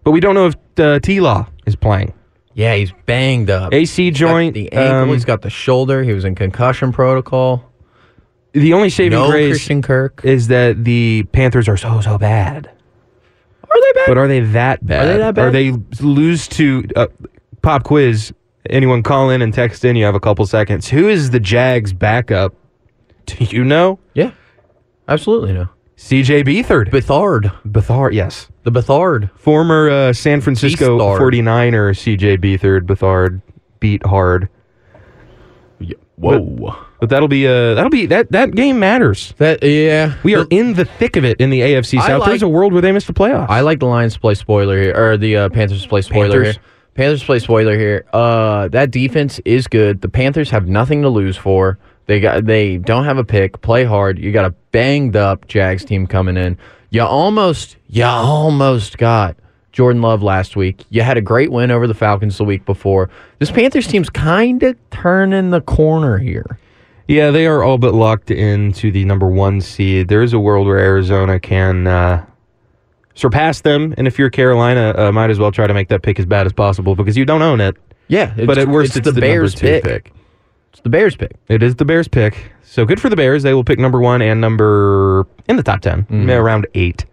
[0.04, 2.12] But we don't know if uh, T Law is playing.
[2.54, 3.72] Yeah, he's banged up.
[3.72, 4.54] AC He's got joint.
[4.54, 4.96] the ankle.
[5.02, 6.02] um, he's got the shoulder.
[6.02, 7.64] He was in concussion protocol.
[8.52, 10.20] the only saving No grace Christian Kirk.
[10.24, 12.66] is that the Panthers are so so bad.
[13.64, 14.04] Are they bad?
[14.08, 15.04] But are they that bad?
[15.04, 15.44] Are they that bad?
[15.46, 17.06] Are they lose to uh,
[17.62, 18.32] pop quiz?
[18.68, 19.94] Anyone call in and text in?
[19.96, 20.88] You have a couple seconds.
[20.88, 22.52] Who is the Jags backup?
[23.26, 24.00] Do you know?
[24.14, 24.32] yeah,
[25.08, 25.68] absolutely no.
[26.00, 26.90] CJ Beathard.
[26.90, 28.48] Bethard, Bethard, yes.
[28.64, 29.30] the Bethard.
[29.38, 31.18] Former uh, San Francisco Beathard.
[31.18, 32.86] 49er CJ Beathard.
[32.86, 33.42] Bethard
[33.80, 34.48] beat hard.
[36.16, 36.76] Whoa.
[37.00, 39.32] But that'll be uh that'll be that that game matters.
[39.38, 40.16] That yeah.
[40.22, 42.20] We are in the thick of it in the AFC I South.
[42.20, 43.48] like- There's a world where they missed the playoffs.
[43.48, 46.56] I like the Lions play spoiler here, or the uh, Panthers play spoiler Panthers?
[46.56, 46.64] here.
[46.94, 48.04] Panthers play spoiler here.
[48.12, 50.02] Uh, that defense is good.
[50.02, 51.78] The Panthers have nothing to lose for.
[52.04, 53.62] They got they don't have a pick.
[53.62, 54.18] Play hard.
[54.18, 56.58] You got a banged up Jags team coming in.
[56.90, 59.36] You almost you almost got
[59.72, 60.84] Jordan Love last week.
[60.90, 63.10] You had a great win over the Falcons the week before.
[63.38, 66.58] This Panthers team's kind of turning the corner here.
[67.06, 70.08] Yeah, they are all but locked into the number one seed.
[70.08, 72.24] There is a world where Arizona can uh,
[73.14, 76.20] surpass them, and if you're Carolina, uh, might as well try to make that pick
[76.20, 77.76] as bad as possible because you don't own it.
[78.06, 79.84] Yeah, but at worst, it's, the, Bears two pick.
[79.84, 80.12] pick.
[80.72, 81.32] It's the Bears pick.
[81.48, 82.52] It is the Bears pick.
[82.62, 83.42] So good for the Bears.
[83.42, 86.30] They will pick number one and number in the top 10, Mm-hmm.
[86.30, 87.04] around eight.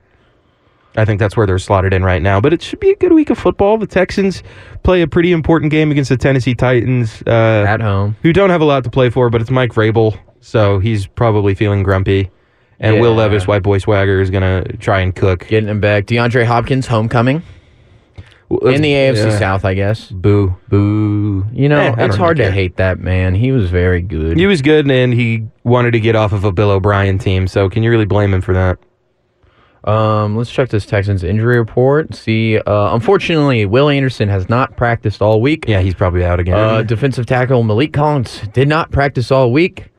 [0.96, 2.42] I think that's where they're slotted in right now.
[2.42, 3.78] But it should be a good week of football.
[3.78, 4.42] The Texans
[4.84, 8.16] play a pretty important game against the Tennessee Titans, uh, At home.
[8.24, 11.54] who don't have a lot to play for, but it's Mike Vrabel, so he's probably
[11.54, 12.32] feeling grumpy.
[12.80, 13.18] And Will Yeah.
[13.18, 15.48] Levis, white boy swagger, is going to try and cook.
[15.48, 16.06] Getting him back.
[16.06, 17.42] DeAndre Hopkins homecoming
[18.50, 19.40] in the AFC Yeah.
[19.40, 20.10] South, I guess.
[20.10, 21.46] Boo, boo.
[21.54, 23.36] You know, Eh, it's hard really to hate that man.
[23.36, 24.38] He was very good.
[24.38, 27.70] He was good, and he wanted to get off of a Bill O'Brien team, so
[27.70, 28.78] can you really blame him for that?
[29.84, 32.14] Um, let's check this Texans injury report.
[32.14, 35.66] See, uh, unfortunately, Will Anderson has not practiced all week.
[35.68, 36.56] Yeah, he's probably out again.
[36.58, 39.90] Uh, defensive tackle Maliek Collins did not practice all week.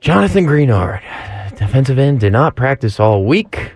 [0.00, 1.00] Jonathan Greenard,
[1.56, 3.72] defensive end, did not practice all week.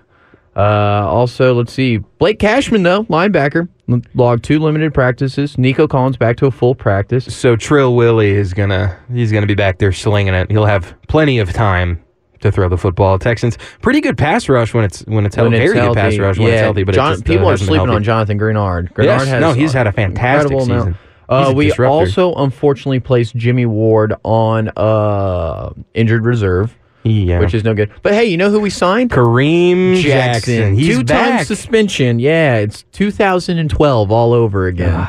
[0.57, 0.61] Uh,
[1.07, 1.99] also, let's see.
[2.19, 3.69] Blake Cashman, though, linebacker, l-
[4.15, 5.59] logged two limited practices.
[5.59, 7.35] Nico Collins back to a full practice.
[7.35, 10.51] So Trill Willie is gonna he's gonna be back there slinging it.
[10.51, 12.03] He'll have plenty of time
[12.41, 13.19] to throw the football.
[13.19, 15.53] Texans pretty good pass rush when it's when it's healthy.
[15.53, 16.85] When it's Very good pass rush when it's healthy.
[16.85, 18.93] But it Jon- just, uh, people are sleeping on Jonathan Greenard.
[18.93, 20.97] Greenard Yes, has no, he's had a fantastic season.
[21.27, 21.91] Uh, we disruptor.
[21.91, 27.39] also unfortunately placed Jimmy Ward on uh, injured reserve, Yeah.
[27.39, 27.91] which is no good.
[28.03, 29.11] But hey, you know who we signed?
[29.11, 30.75] Kareem Jackson.
[30.75, 31.47] He's Two-time back.
[31.47, 32.19] suspension.
[32.19, 35.07] Yeah, it's 2012 all over again.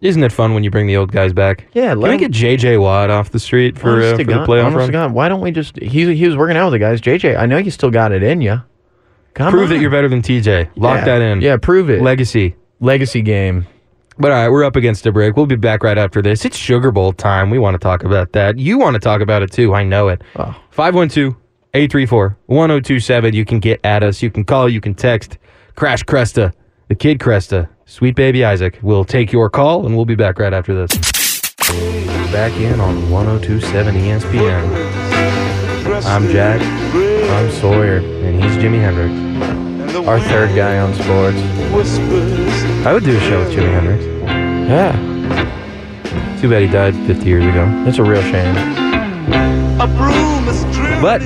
[0.00, 1.66] Isn't it fun when you bring the old guys back?
[1.72, 4.24] Yeah, Can let we him- get JJ Watt off the street for, Honest uh, to
[4.24, 4.90] for the God- playoff honest run?
[4.90, 5.78] God, why don't we just?
[5.80, 7.00] He he was working out with the guys.
[7.00, 8.60] JJ, I know you still got it in you.
[9.32, 9.68] Come Prove on.
[9.70, 10.68] that you're better than TJ.
[10.76, 11.04] Lock Yeah.
[11.06, 11.40] that in.
[11.40, 12.02] Yeah, prove it.
[12.02, 12.54] Legacy.
[12.80, 13.66] Legacy game.
[14.18, 15.36] But all right, we're up against a break.
[15.36, 16.44] We'll be back right after this.
[16.44, 17.50] It's Sugar Bowl time.
[17.50, 18.58] We want to talk about that.
[18.58, 19.74] You want to talk about it too.
[19.74, 20.22] I know it.
[20.36, 20.54] Oh.
[20.70, 21.34] 512
[21.74, 23.34] 834 1027.
[23.34, 24.22] You can get at us.
[24.22, 24.68] You can call.
[24.68, 25.38] You can text.
[25.74, 26.52] Crash Cresta,
[26.86, 28.78] the kid Cresta, sweet baby Isaac.
[28.82, 30.96] We'll take your call and we'll be back right after this.
[31.70, 35.04] We're back in on 1027 ESPN.
[36.06, 39.73] I'm Jack, I'm Sawyer, and he's Jimi Hendrix.
[40.02, 41.38] Our third guy on sports.
[42.86, 44.04] I would do a show with Jimi Hendrix.
[44.68, 44.92] Yeah,
[46.40, 47.64] Too bad he died 50 years ago.
[47.84, 48.54] that's a real shame.
[51.00, 51.20] But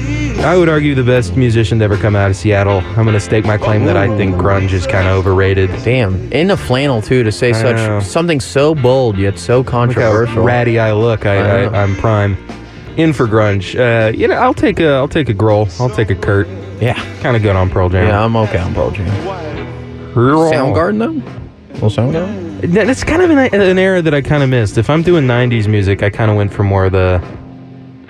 [0.45, 2.79] I would argue the best musician to ever come out of Seattle.
[2.81, 5.71] I'm going to stake my claim that I think grunge is kind of overrated.
[5.85, 8.01] Damn, in the flannel too to say I know.
[8.01, 10.43] such something so bold yet so Look how controversial.
[10.43, 11.27] ratty I look.
[11.27, 11.71] I, I I, know.
[11.79, 12.37] I'm prime.
[12.99, 13.75] In for grunge.
[13.79, 15.69] Uh, you know, I'll take a I'll take a Grohl.
[15.81, 16.47] I'll take a Kurt.
[16.81, 18.07] Yeah, Kind of good on Pearl Jam.
[18.09, 19.07] yeah, I'm okay on Pearl Jam.
[20.15, 22.61] Soundgarden though, well, Soundgarden.
[22.73, 24.79] That- That's kind of an, an era that I kind of missed.
[24.79, 27.23] If I'm doing '90s music, I kind of went for more of the,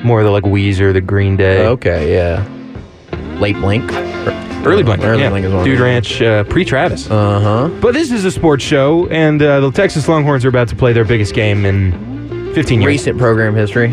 [0.02, 2.46] more of the like Weezer, the Green Day, Okay, yeah.
[3.38, 3.92] Late Blink.
[4.66, 5.28] early Blink, Early yeah.
[5.30, 5.64] Blink is one.
[5.64, 7.10] Dude Ranch, uh, pre-Travis.
[7.10, 7.68] Uh huh.
[7.80, 10.92] But this is a sports show, and uh, the Texas Longhorns are about to play
[10.94, 12.88] their biggest game in 15 years.
[12.88, 13.92] Recent program history.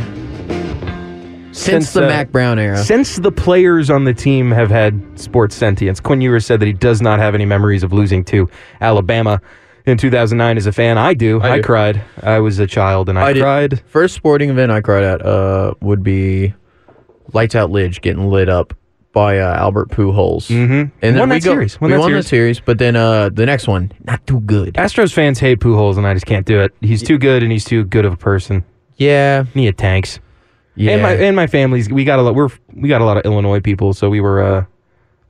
[1.55, 2.77] Since, Since, the uh, Mack Brown era.
[2.77, 6.73] Since the players on the team have had sports sentience, Quinn Ewers said that he
[6.73, 8.49] does not have any memories of losing to
[8.81, 9.39] Alabama
[9.85, 10.97] in 2009 as a fan.
[10.97, 11.39] I do.
[11.41, 11.63] I, I do.
[11.63, 12.01] cried.
[12.21, 13.41] I was a child and I, I did.
[13.41, 13.79] cried.
[13.87, 16.53] First sporting event I cried at uh, would be
[17.33, 18.73] Lights Out Lidge getting lit up
[19.13, 20.47] by uh, Albert Pujols.
[20.49, 20.71] Mhm.
[20.71, 21.79] And then Won we that go, series.
[21.79, 22.25] Won we that won series.
[22.25, 24.73] the series, but then uh, the next one, not too good.
[24.73, 26.73] Astros fans hate Pujols, and I just can't do it.
[26.81, 28.65] He's too good, and he's too good of a person.
[28.97, 30.19] Yeah, He had tanks.
[30.75, 30.91] Yeah.
[30.93, 32.35] And my and my family's we got a lot.
[32.35, 34.65] We're we got a lot of Illinois people, so we were uh,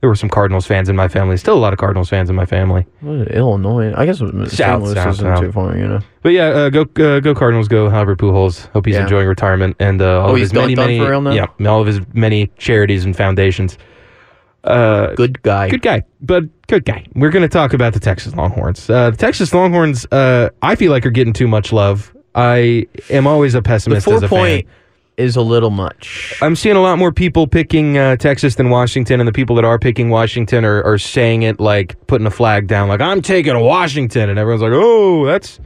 [0.00, 1.36] There were some Cardinals fans in my family.
[1.36, 2.84] Still a lot of Cardinals fans in my family.
[3.00, 3.92] What, Illinois.
[3.96, 4.50] I guess St.
[4.50, 5.40] South, Louis south, isn't south.
[5.40, 6.00] too far, you know.
[6.22, 8.66] But yeah, uh, go uh, go Cardinals, go Albert Pujols.
[8.72, 9.02] Hope he's Yeah.
[9.02, 11.32] enjoying retirement and uh, all Oh, of his many many for real now?
[11.32, 13.78] yeah all of his many charities and foundations.
[14.64, 15.68] Uh, Good guy.
[15.70, 17.06] good guy, but good guy.
[17.14, 18.90] We're going to talk about the Texas Longhorns.
[18.90, 22.12] Uh, the Texas Longhorns, uh, I feel like are getting too much love.
[22.34, 24.74] I am always a The pessimist four as a point fan.
[25.16, 26.34] Is a little much.
[26.42, 29.64] I'm seeing a lot more people picking uh, Texas than Washington, and the people that
[29.64, 33.58] are picking Washington are, are saying it like putting a flag down, like I'm taking
[33.58, 35.58] Washington, and everyone's like, "Oh, that's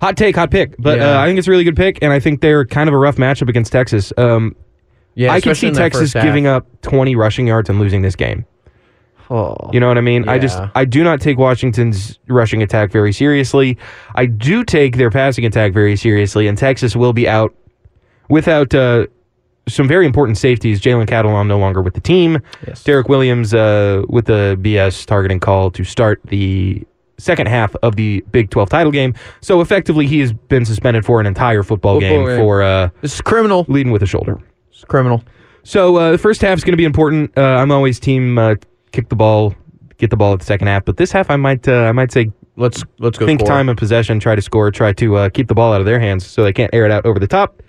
[0.00, 1.18] hot take, hot pick." But Yeah.
[1.18, 2.98] uh, I think it's a really good pick, and I think they're kind of a
[2.98, 4.12] rough matchup against Texas.
[4.16, 4.54] Um,
[5.14, 8.44] Yeah, I can see Texas giving up 20 rushing yards and losing this game.
[9.28, 9.56] Oh.
[9.72, 10.28] You know what I mean?
[10.28, 13.76] I just I do not take Washington's rushing attack very seriously.
[14.14, 17.52] I do take their passing attack very seriously, and Texas will be out
[18.28, 19.06] without uh,
[19.68, 20.80] some very important safeties.
[20.80, 22.38] Jalen Catalon no longer with the team.
[22.66, 22.84] Yes.
[22.84, 26.84] Derrick Williams uh, with the BS targeting call to start the
[27.18, 29.14] second half of the Big 12 title game.
[29.40, 32.38] So effectively, he has been suspended for an entire football, Football game game.
[32.38, 33.64] for uh, This is criminal.
[33.68, 34.38] leading with a shoulder.
[34.70, 35.22] It's criminal.
[35.62, 37.36] So uh, the first half is going to be important.
[37.36, 38.54] Uh, I'm always team uh,
[38.92, 39.54] kick the ball,
[39.96, 40.84] get the ball at the second half.
[40.84, 43.26] But this half, I might uh, I might say Let's let's go.
[43.26, 43.48] think score.
[43.48, 45.98] time of possession, try to score, try to uh, keep the ball out of their
[45.98, 47.62] hands so they can't air it out over the top.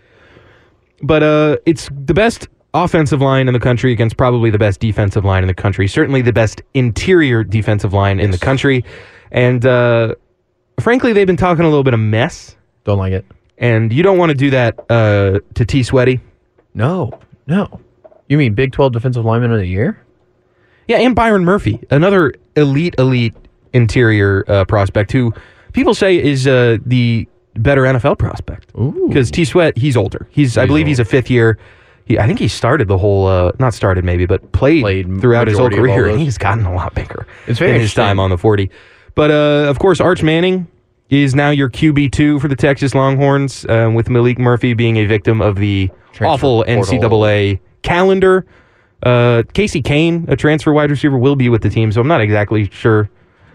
[1.02, 5.26] But uh, it's the best offensive line in the country against probably the best defensive
[5.26, 5.88] line in the country.
[5.88, 8.84] Certainly the best interior defensive line in the country.
[9.32, 10.16] And uh,
[10.80, 12.56] frankly, they've been talking a little bit of mess.
[12.84, 13.26] Don't like it.
[13.58, 15.84] And you don't want to do that uh, to T.
[15.84, 16.20] Sweaty.
[16.74, 17.80] No, no.
[18.28, 20.00] You mean Big Twelve Defensive Lineman of the Year?
[20.88, 23.34] Yeah, and Byron Murphy, another elite, elite
[23.74, 25.34] interior uh, prospect who
[25.74, 27.28] people say is uh, the
[27.62, 28.72] better NFL prospect.
[29.08, 29.46] Because T.
[29.46, 30.28] Sweat, he's older.
[30.32, 31.58] He's, I He's believe, he's a fifth year.
[32.06, 35.48] He, I think he started the whole, uh, not started maybe, but played, Played throughout
[35.48, 36.08] his whole majority of all career.
[36.12, 36.26] And those.
[36.26, 37.28] he's gotten a lot bigger.
[37.48, 38.04] It's very in his interesting.
[38.04, 38.70] time on the forty.
[39.16, 40.68] But uh, of course, Arch Manning
[41.10, 45.06] is now your QB two for the Texas Longhorns, um, with Maalik Murphy being a
[45.06, 46.84] victim of the Transfer awful portal.
[46.84, 48.46] NCAA calendar.
[49.04, 52.22] Uh, Casey Kane, a transfer wide receiver, will be with the team, so I'm not
[52.22, 53.10] exactly sure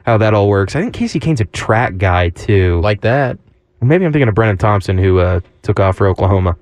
[0.07, 0.77] how that all works.
[0.77, 2.81] I think Casey Kane's a track guy too.
[2.81, 3.39] Like that.
[3.83, 6.57] Maybe I'm thinking of Brenen Thompson, who uh, took off for Oklahoma.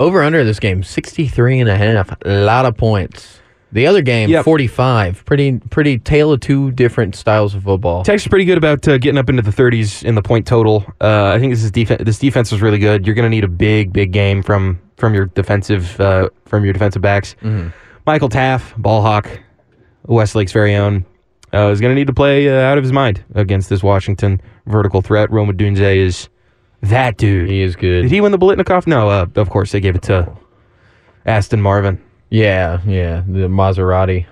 [0.00, 2.16] Over under this game, 63 and a half.
[2.24, 3.40] A lot of points.
[3.70, 4.44] The other game, Yep.
[4.44, 5.24] 45.
[5.24, 8.02] Pretty pretty tale of two different styles of football.
[8.04, 10.84] Texas is pretty good about uh, getting up into the 30s in the point total.
[11.00, 12.02] Uh, I think this is defense.
[12.04, 13.06] This defense is really good.
[13.06, 16.72] You're going to need a big, big game from from your defensive uh, from your
[16.74, 17.34] defensive backs.
[18.06, 19.28] Michael Taaffe, ball hawk,
[20.06, 21.06] Westlake's very own,
[21.54, 24.40] uh, is going to need to play uh, out of his mind against this Washington
[24.66, 25.30] vertical threat.
[25.30, 26.28] Rome Odunze is
[26.82, 27.48] that dude.
[27.48, 28.02] He is good.
[28.02, 28.86] Did he win the Biletnikoff?
[28.86, 30.32] No, uh, of course they gave it to
[31.26, 32.02] Aston Marvin.
[32.30, 33.22] yeah, yeah.
[33.26, 34.26] The Maserati.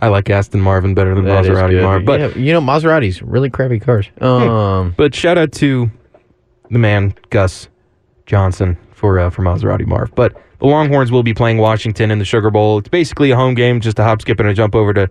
[0.00, 1.82] I like Aston Marvin better than That Maserati good.
[1.82, 4.08] Marv, but yeah, you know, Maseratis, really crappy cars.
[4.20, 5.90] Um, But shout out to
[6.70, 7.68] the man Gus
[8.26, 10.14] Johnson for uh, for Maserati Marv.
[10.14, 12.78] But the Longhorns will be playing Washington in the Sugar Bowl.
[12.78, 15.08] It's basically a home game, just a hop, skip, and a jump over to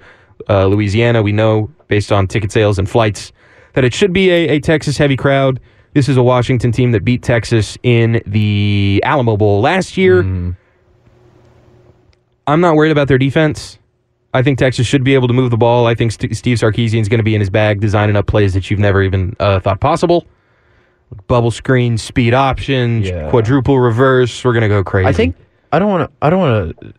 [0.50, 1.22] uh, Louisiana.
[1.24, 3.32] We know based on ticket sales and flights
[3.74, 5.60] that it should be a, a Texas heavy crowd.
[5.94, 10.20] This is a Washington team that beat Texas in the Alamo Bowl last year.
[12.48, 13.78] I'm not worried about their defense.
[14.34, 15.88] I think Texas should be able to move the ball.
[15.88, 18.54] I think St- Steve Sarkisian is going to be in his bag designing up plays
[18.54, 20.26] that you've never even uh, thought possible.
[21.28, 23.30] Bubble screen, speed option, Yeah.
[23.30, 24.44] quadruple reverse.
[24.44, 25.08] We're going to go crazy.
[25.08, 25.36] I think
[25.72, 26.16] I don't want to.
[26.26, 26.94] I don't want to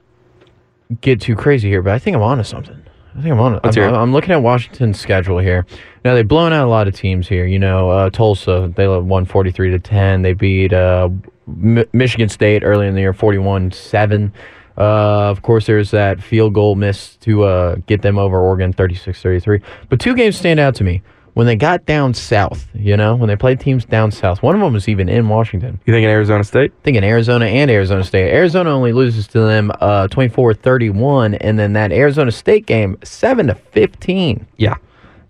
[1.02, 2.82] get too crazy here, but I think I'm onto something.
[3.16, 3.60] I think I'm on it.
[3.88, 3.94] I'm.
[3.94, 5.66] I'm looking at Washington's schedule here.
[6.04, 7.46] Now they've blown out a lot of teams here.
[7.46, 10.22] You know, uh, Tulsa they won 43 to 10.
[10.22, 11.08] They beat uh,
[11.46, 14.32] Mi- Michigan State early in the year 41 7.
[14.76, 19.20] Uh, of course, there's that field goal miss to uh, get them over Oregon 36
[19.20, 19.60] 33.
[19.88, 21.02] But two games stand out to me.
[21.38, 24.60] When they got down south, you know, when they played teams down south, one of
[24.60, 26.72] them was even in Washington you think in Arizona State?
[26.82, 28.32] Think in Arizona and Arizona State.
[28.32, 33.54] Arizona only loses to them uh 24-31 and then that Arizona State game 7 to
[33.54, 34.48] 15.
[34.56, 34.74] Yeah.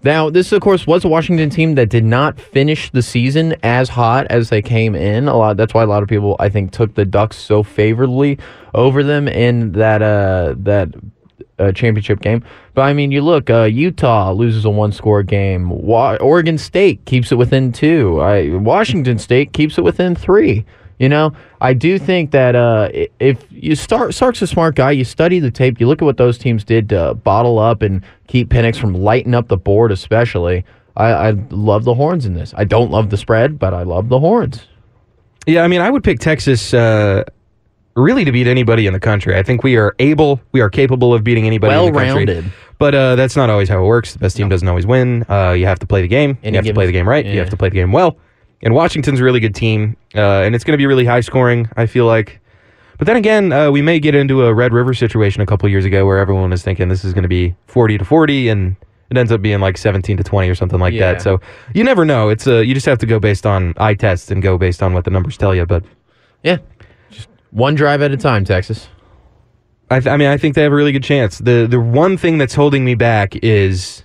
[0.03, 3.91] Now, this of course was a Washington team that did not finish the season as
[3.91, 5.29] hot as they came in.
[5.29, 8.39] A lot that's why a lot of people I think took the Ducks so favorably
[8.73, 10.89] over them in that uh that
[11.59, 12.45] uh, championship game.
[12.75, 15.69] But I mean, you look, uh, Utah loses a one-score game.
[15.69, 18.21] Wa- Oregon State keeps it within two.
[18.21, 20.65] I, Washington State keeps it within three.
[20.99, 22.89] You know, I do think that uh,
[23.21, 26.17] if you start Sark's a smart guy, you study the tape, you look at what
[26.17, 30.65] those teams did to bottle up and keep Penix from lighting up the board, especially.
[30.97, 32.53] I, I love the horns in this.
[32.57, 34.67] I don't love the spread, but I love the horns.
[35.47, 37.23] Yeah, I mean, I would pick Texas uh,
[37.97, 39.37] really to beat anybody in the country.
[39.37, 42.07] I think we are able, we are capable of beating anybody in the country.
[42.27, 42.53] Well-rounded.
[42.79, 44.13] But uh, that's not always how it works.
[44.13, 45.25] The best team doesn't always win.
[45.29, 46.39] Uh, you have to play the game.
[46.45, 47.25] Any you have to given- play the game right.
[47.27, 47.41] You yeah.
[47.41, 48.17] have to play the game well.
[48.63, 51.69] And Washington's a really good team, uh, and it's going to be really high scoring.
[51.77, 52.41] I feel like.
[52.99, 55.85] But then again, uh, we may get into a Red River situation a couple years
[55.85, 58.75] ago where everyone was thinking this is going to be forty to forty, and
[59.11, 61.13] it ends up being like seventeen to twenty or something like Yeah.
[61.13, 61.23] that.
[61.23, 61.41] So
[61.73, 62.31] you never know.
[62.31, 64.93] It's uh, you just have to go based on eye tests and go based on
[64.93, 65.65] what the numbers tell you.
[65.65, 65.85] But
[66.43, 66.59] Yeah.
[67.51, 68.89] One drive at a time, Texas.
[69.91, 71.39] I, th- I mean, I think they have a really good chance.
[71.39, 74.03] the The one thing that's holding me back is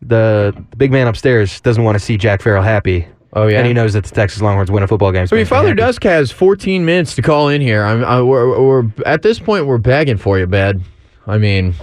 [0.00, 3.06] the, the big man upstairs doesn't want to see Jack Farrell happy.
[3.36, 3.58] Oh, yeah?
[3.58, 5.26] and he knows that the Texas Longhorns win a football game.
[5.26, 7.82] So your father Dusk has 14 minutes to call in here.
[7.82, 10.80] I'm, I, we're, we're at this point we're begging for you, Bad.
[11.26, 11.74] I mean,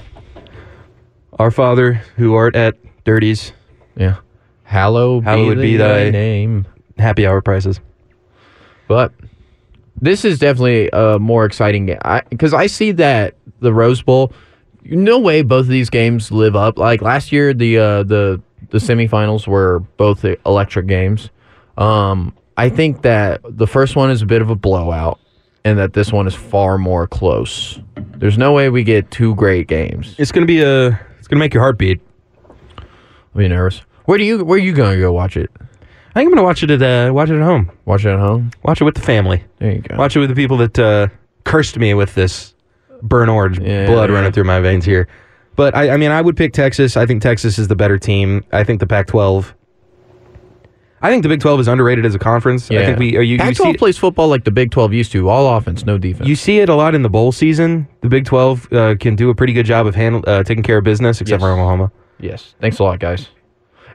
[1.39, 3.51] Our Father who art at Dirties
[3.97, 4.17] yeah.
[4.63, 6.65] Hallowed, Hallowed be, be thy thy- name.
[6.97, 7.81] happy hour prices.
[8.87, 9.11] But
[10.01, 14.33] this is definitely a more exciting game because I, see that the Rose Bowl.
[14.83, 16.79] No way both of these games live up.
[16.79, 21.29] Like last year, the uh, the the semifinals were both electric games.
[21.77, 25.19] Um, I think that the first one is a bit of a blowout,
[25.63, 27.79] and that this one is far more close.
[27.95, 30.15] There's no way we get two great games.
[30.17, 30.87] It's gonna be a.
[31.19, 32.01] It's gonna make your heart beat.
[32.79, 33.81] I'll be nervous.
[34.05, 35.51] Where do you where are you gonna go watch it?
[36.11, 37.71] I think I'm gonna watch it at uh, watch it at home.
[37.85, 38.51] Watch it at home.
[38.63, 39.43] Watch it with the family.
[39.59, 39.95] There you go.
[39.95, 41.07] Watch it with the people that uh,
[41.45, 42.53] cursed me with this
[43.01, 44.15] burn orange Yeah, blood yeah.
[44.15, 45.07] running through my veins here.
[45.55, 46.97] But I, I mean, I would pick Texas.
[46.97, 48.43] I think Texas is the better team.
[48.51, 49.53] I think the Pac-12.
[51.03, 52.69] I think the Big 12 is underrated as a conference.
[52.69, 53.17] I think we.
[53.17, 55.83] Are you, you Pac-12 see, plays football like the Big 12 used to, all offense,
[55.83, 56.27] no defense.
[56.29, 57.87] you see it a lot in the bowl season.
[58.01, 60.77] The Big 12 uh, can do a pretty good job of handle, uh, taking care
[60.77, 61.41] of business, except Yes.
[61.41, 61.91] for Oklahoma.
[62.19, 62.53] yes.
[62.61, 63.29] Thanks a lot, guys.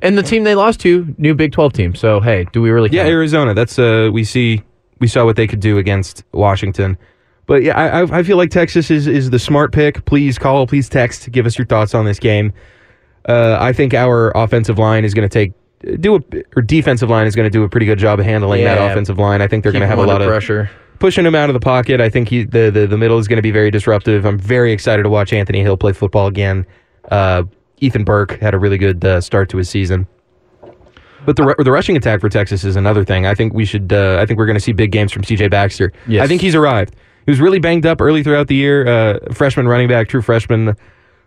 [0.02, 1.94] And the team they lost to, new Big 12 team.
[1.94, 2.90] So hey, do we really?
[2.90, 3.12] Yeah, count?
[3.12, 3.54] Arizona.
[3.54, 4.62] That's uh, we see
[4.98, 6.96] we saw what they could do against Washington.
[7.46, 10.04] But yeah, I, I- feel like Texas is, is the smart pick.
[10.04, 12.52] Please call, please text, give us your thoughts on this game.
[13.28, 15.52] Uh, I think our offensive line is going to take
[16.00, 16.20] do a
[16.56, 18.90] or defensive line is going to do a pretty good job of handling that Yeah.
[18.90, 19.42] offensive line.
[19.42, 20.70] I think they're going to have a lot of pressure.
[20.98, 22.00] pushing him out of the pocket.
[22.00, 24.24] I think he the the, the middle is going to be very disruptive.
[24.24, 26.66] I'm very excited to watch Anthony Hill play football again.
[27.10, 27.44] Uh,
[27.78, 30.06] Ethan Burke had a really good uh, start to his season.
[31.24, 33.26] But the the rushing attack for Texas is another thing.
[33.26, 33.92] I think we should.
[33.92, 35.48] Uh, I think we're going to see big games from C.J.
[35.48, 35.92] Baxter.
[36.06, 36.24] Yes.
[36.24, 36.94] I think he's arrived.
[37.24, 38.86] He was really banged up early throughout the year.
[38.86, 40.76] Uh, freshman running back, true freshman,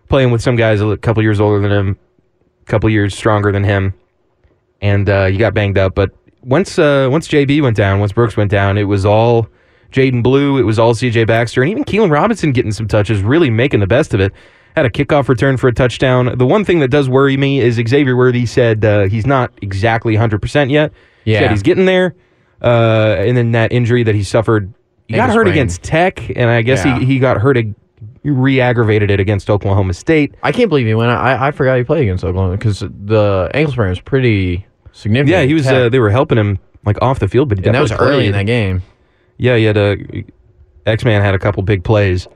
[0.07, 1.97] playing with some guys a couple years older than him,
[2.61, 3.93] a couple years stronger than him,
[4.81, 5.95] and uh, he got banged up.
[5.95, 9.49] But once uh, once JB went down, once Brooks went down, it was all
[9.91, 10.57] Jaydon Blue.
[10.57, 11.25] It was all C.J.
[11.25, 14.31] Baxter, and even Keilan Robinson getting some touches, really making the best of it.
[14.79, 16.37] Had a kickoff return for a touchdown.
[16.37, 20.15] The one thing that does worry me is Xavier Worthy said uh, he's not exactly
[20.15, 20.93] 100% yet.
[21.25, 21.39] He Yeah.
[21.41, 22.15] said he's getting there.
[22.61, 24.73] Uh, and then that injury that he suffered,
[25.09, 26.97] he got hurt against Tech, and I guess Yeah.
[26.99, 27.75] he, he got hurt, ag-
[28.23, 30.33] re-aggravated it against Oklahoma State.
[30.43, 31.11] I can't believe he went.
[31.11, 35.29] I I forgot he played against Oklahoma because the ankle sprain was pretty significant.
[35.29, 35.67] Yeah, he was.
[35.67, 38.13] Uh, they were helping him like off the field, but he and that was definitely
[38.15, 38.81] early in that game.
[39.37, 39.97] Yeah, he had a
[40.85, 42.27] X Man had a couple big plays.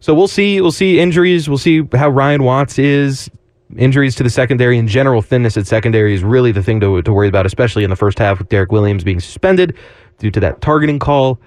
[0.00, 0.60] So we'll see.
[0.60, 1.48] We'll see injuries.
[1.48, 3.30] We'll see how Ryan Watts is.
[3.76, 7.12] Injuries to the secondary and general thinness at secondary is really the thing to, to
[7.12, 9.76] worry about, especially in the first half with Derrick Williams being suspended
[10.18, 11.38] due to that targeting call.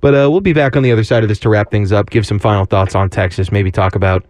[0.00, 2.10] But uh, we'll be back on the other side of this to wrap things up,
[2.10, 4.24] give some final thoughts on Texas, maybe talk about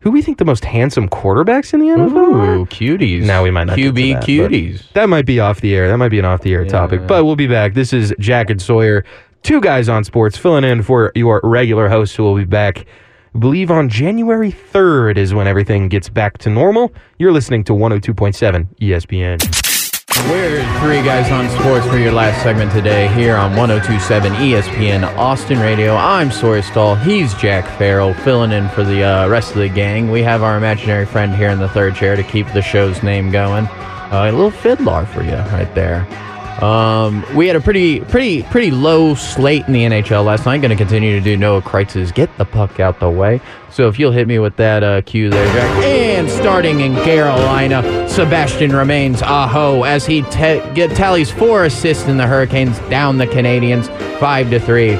[0.00, 2.54] who we think the most handsome quarterbacks in the NFL are.
[2.54, 3.24] Ooh, cuties.
[3.24, 4.92] Now we might not QB that, cuties.
[4.94, 5.88] That might be off the air.
[5.88, 7.06] That might be an off the air topic.
[7.06, 7.74] But we'll be back.
[7.74, 9.04] This is Jack and Sawyer,
[9.42, 12.86] two guys on sports, filling in for your regular host who will be back.
[13.34, 16.92] I believe on January 3rd is when everything gets back to normal.
[17.18, 19.68] You're listening to 102.7 ESPN.
[20.30, 25.58] We're three guys on sports for your last segment today here on 1027 ESPN Austin
[25.60, 25.94] Radio.
[25.94, 26.96] I'm Sawyer Stahl.
[26.96, 30.10] He's Jack Farrell, filling in for the uh, rest of the gang.
[30.10, 33.30] We have our imaginary friend here in the third chair to keep the show's name
[33.30, 33.66] going.
[33.66, 36.06] Uh, a little fiddler for you right there.
[36.62, 40.58] Um, we had a pretty, pretty, pretty low slate in the NHL last night.
[40.58, 43.40] Going to continue to do Noah Kreitz's "Get the Puck Out the Way."
[43.70, 45.84] So if you'll hit me with that uh, cue there, Jack.
[45.84, 52.16] And starting in Carolina, Sebastian remains aho as he te- get tallies four assists in
[52.16, 53.86] the Hurricanes down the Canadiens
[54.18, 54.94] five to three.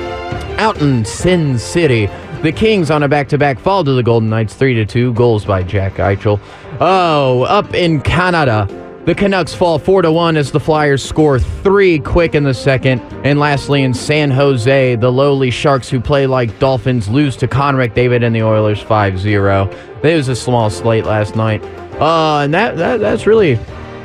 [0.58, 2.06] Out in Sin City,
[2.42, 5.12] the Kings on a back-to-back fall to the Golden Knights three to two.
[5.14, 6.40] Goals by Jack Eichel.
[6.80, 8.68] Oh, up in Canada.
[9.08, 13.00] The Canucks fall 4 to 1 as the Flyers score 3 quick in the second.
[13.24, 17.88] And lastly in San Jose, the lowly Sharks who play like Dolphins lose to Connor
[17.88, 20.04] McDavid and the Oilers 5-0.
[20.04, 21.64] It was a small slate last night.
[21.98, 23.58] Uh and that, that that's really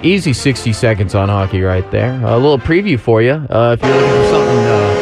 [0.04, 2.14] easy 60 seconds on hockey right there.
[2.24, 3.34] A little preview for you.
[3.34, 4.93] Uh, if you're looking for something uh,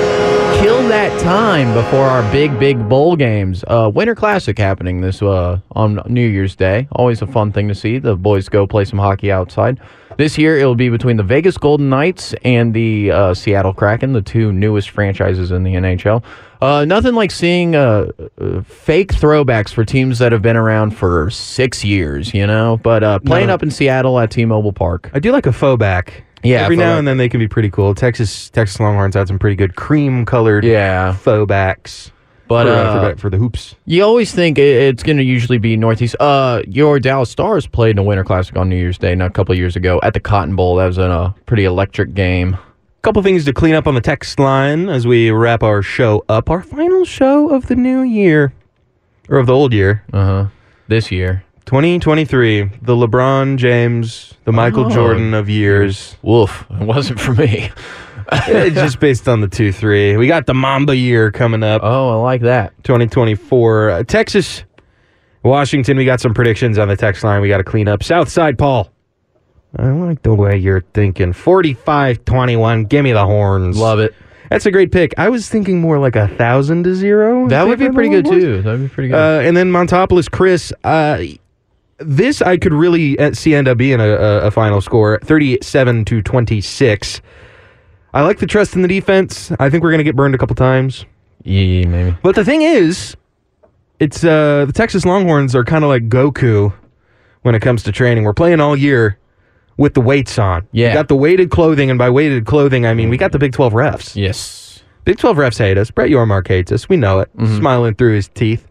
[0.62, 3.64] kill that time before our big, big bowl games.
[3.68, 6.88] Uh, Winter Classic happening this uh, on New Year's Day.
[6.92, 7.98] Always a fun thing to see.
[7.98, 9.80] The boys go play some hockey outside.
[10.18, 14.22] This year, it'll be between the Vegas Golden Knights and the uh, Seattle Kraken, the
[14.22, 16.24] two newest franchises in the NHL.
[16.62, 21.32] Uh, nothing like seeing uh, uh, fake throwbacks for teams that have been around for
[21.32, 22.78] six years, you know.
[22.84, 23.56] But uh, playing No.
[23.56, 26.24] up in Seattle at T-Mobile Park, I do like a faux back.
[26.44, 27.00] Yeah, Every now back.
[27.00, 27.94] and then they can be pretty cool.
[27.96, 31.14] Texas Texas Longhorns had some pretty good cream colored yeah.
[31.14, 32.12] faux backs.
[32.48, 33.76] But for, uh, for, for the hoops.
[33.86, 36.18] You always think it's going to usually be Northeast.
[36.20, 39.30] Uh, your Dallas Stars played in a Winter Classic on New Year's Day not a
[39.34, 40.76] couple of years ago at the Cotton Bowl.
[40.76, 42.58] That was a pretty electric game.
[43.04, 46.50] couple things to clean up on the text line as we wrap our show up.
[46.50, 48.52] Our final show of the new year,
[49.30, 50.46] or of the old year, Uh huh.
[50.90, 52.64] This year, 2023.
[52.82, 54.90] The LeBron James, the Michael Oh.
[54.90, 56.16] Jordan of years.
[56.22, 56.66] woof.
[56.70, 57.70] It wasn't for me.
[58.34, 60.16] It's just based on the 2 3.
[60.16, 62.72] We got the Mamba year coming up, Oh, I like that.
[62.86, 63.90] 2024.
[63.90, 64.64] Uh, Texas,
[65.44, 68.04] Washington, we got some predictions on the text line we got to clean up.
[68.04, 68.90] Southside Paul.
[69.78, 71.34] I like the way you're thinking.
[71.34, 72.86] 45 21.
[72.86, 73.78] Give me the horns.
[73.78, 74.14] Love it.
[74.50, 75.14] That's a great pick.
[75.18, 77.50] I was thinking more like a thousand to zero.
[77.50, 78.62] That would be pretty good too.
[78.62, 79.16] That'd be pretty good.
[79.18, 80.72] Uh, and then Montopolis Chris.
[80.86, 81.22] Uh,
[82.04, 86.22] this I could really uh, see end up being a, a, final score, thirty-seven to
[86.22, 87.22] twenty-six.
[88.14, 89.52] I like the trust in the defense.
[89.60, 91.06] I think we're gonna get burned a couple times.
[91.44, 92.18] yeah, maybe.
[92.22, 93.16] But the thing is,
[94.00, 96.74] it's uh, the Texas Longhorns are kind of like Goku
[97.44, 98.24] when it comes to training.
[98.24, 99.18] We're playing all year
[99.78, 100.68] with the weights on.
[100.72, 100.90] Yeah.
[100.90, 103.54] we got the weighted clothing, and by weighted clothing, I mean we got the Big
[103.54, 104.16] Twelve refs.
[104.16, 104.62] Yes.
[105.04, 105.90] Big 12 refs hate us.
[105.90, 106.88] Brett Yormark hates us.
[106.88, 107.30] We know it.
[107.58, 108.68] Smiling through his teeth.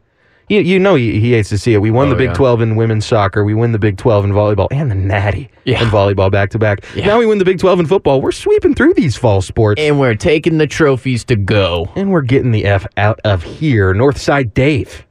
[0.50, 1.78] You, you know he, he hates to see it.
[1.78, 2.34] We won Oh, the Big yeah.
[2.34, 3.44] 12 in women's soccer.
[3.44, 5.80] We win the Big 12 in volleyball and the Natty Yeah.
[5.82, 6.84] in volleyball back to back.
[6.94, 7.06] Yeah.
[7.06, 8.20] Now we win the Big 12 in football.
[8.20, 9.80] We're sweeping through these fall sports.
[9.80, 11.88] And we're taking the trophies to go.
[11.94, 13.94] And we're getting the F out of here.
[13.94, 15.06] Northside Dave.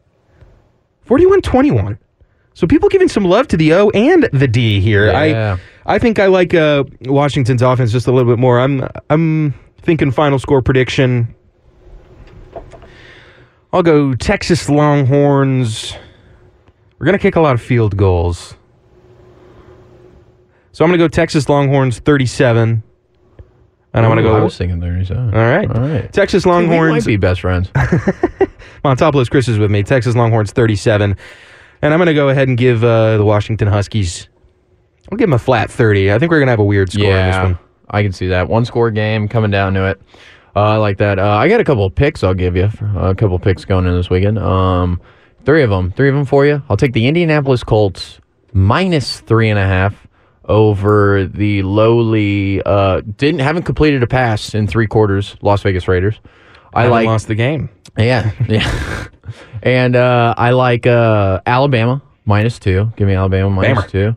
[1.06, 1.98] 41 21.
[2.54, 5.06] So people giving some love to the O and the D here.
[5.08, 5.58] Yeah.
[5.86, 8.60] I I think I like uh, Washington's offense just a little bit more.
[8.60, 11.34] I'm I'm thinking final score prediction.
[13.72, 15.94] I'll go Texas Longhorns.
[16.98, 18.56] We're gonna kick a lot of field goals.
[20.72, 22.84] So I'm gonna go Texas Longhorns 37.
[23.92, 25.34] And I'm gonna Ooh, I go was thinking 37.
[25.34, 25.70] all right.
[25.70, 26.12] All right.
[26.14, 26.92] Texas Longhorns.
[26.94, 27.70] We might be best friends.
[28.86, 29.84] Montopolis Chris is with me.
[29.84, 31.16] Texas Longhorns 37.
[31.82, 34.28] And I'm going to go ahead and give uh, the Washington Huskies,
[35.12, 36.12] I'll give them a flat 30.
[36.12, 37.60] I think we're going to have a weird score in this one.
[37.90, 38.48] I can see that.
[38.50, 40.02] One score game coming down to it.
[40.56, 41.20] Uh, I like that.
[41.20, 42.70] Uh, I got a couple of picks I'll give you.
[42.98, 44.40] A couple of picks going in this weekend.
[44.40, 45.00] Um,
[45.46, 45.92] three of them.
[45.92, 46.62] Three of them for you.
[46.70, 48.20] I'll take the Indianapolis Colts
[48.54, 50.08] minus three and a half
[50.46, 52.62] over the lowly.
[52.66, 55.36] Uh, didn't haven't completed a pass in three quarters.
[55.42, 56.20] Las Vegas Raiders.
[56.74, 57.06] I Haven't like.
[57.08, 57.70] lost the game.
[57.98, 59.08] Yeah, yeah.
[59.64, 62.92] and uh, I like uh, Alabama minus two.
[62.96, 64.16] Give me Alabama minus two.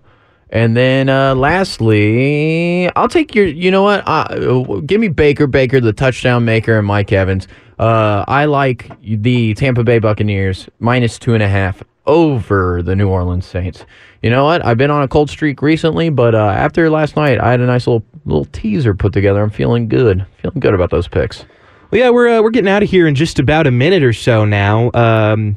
[0.52, 3.46] And then uh, lastly, I'll take your.
[3.46, 4.02] You know what?
[4.06, 7.48] Uh, give me Baker, Baker, the touchdown maker, and Mike Evans.
[7.78, 13.08] Uh, I like the Tampa Bay Buccaneers minus two and a half over the New
[13.08, 13.86] Orleans Saints.
[14.22, 14.64] You know what?
[14.64, 17.66] I've been on a cold streak recently, but uh, after last night, I had a
[17.66, 19.42] nice little little teaser put together.
[19.42, 20.26] I'm feeling good.
[20.42, 21.46] Feeling good about those picks.
[21.90, 24.12] Well, yeah, we're, uh, we're getting out of here in just about a minute or
[24.12, 24.90] so now.
[24.94, 25.56] Um,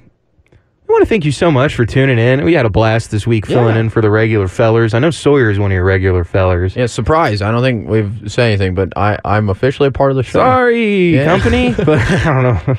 [0.95, 2.45] want to thank you so much for tuning in.
[2.45, 3.81] We had a blast this week filling Yeah.
[3.81, 4.93] in for the regular fellers.
[4.93, 6.73] I know Sawyer is one of your regular fellers.
[6.73, 7.41] Yeah, surprise.
[7.41, 10.39] I don't think we've said anything, but I, I'm officially a part of the show.
[10.39, 11.25] Sorry, Yeah.
[11.25, 12.75] company, but I don't know.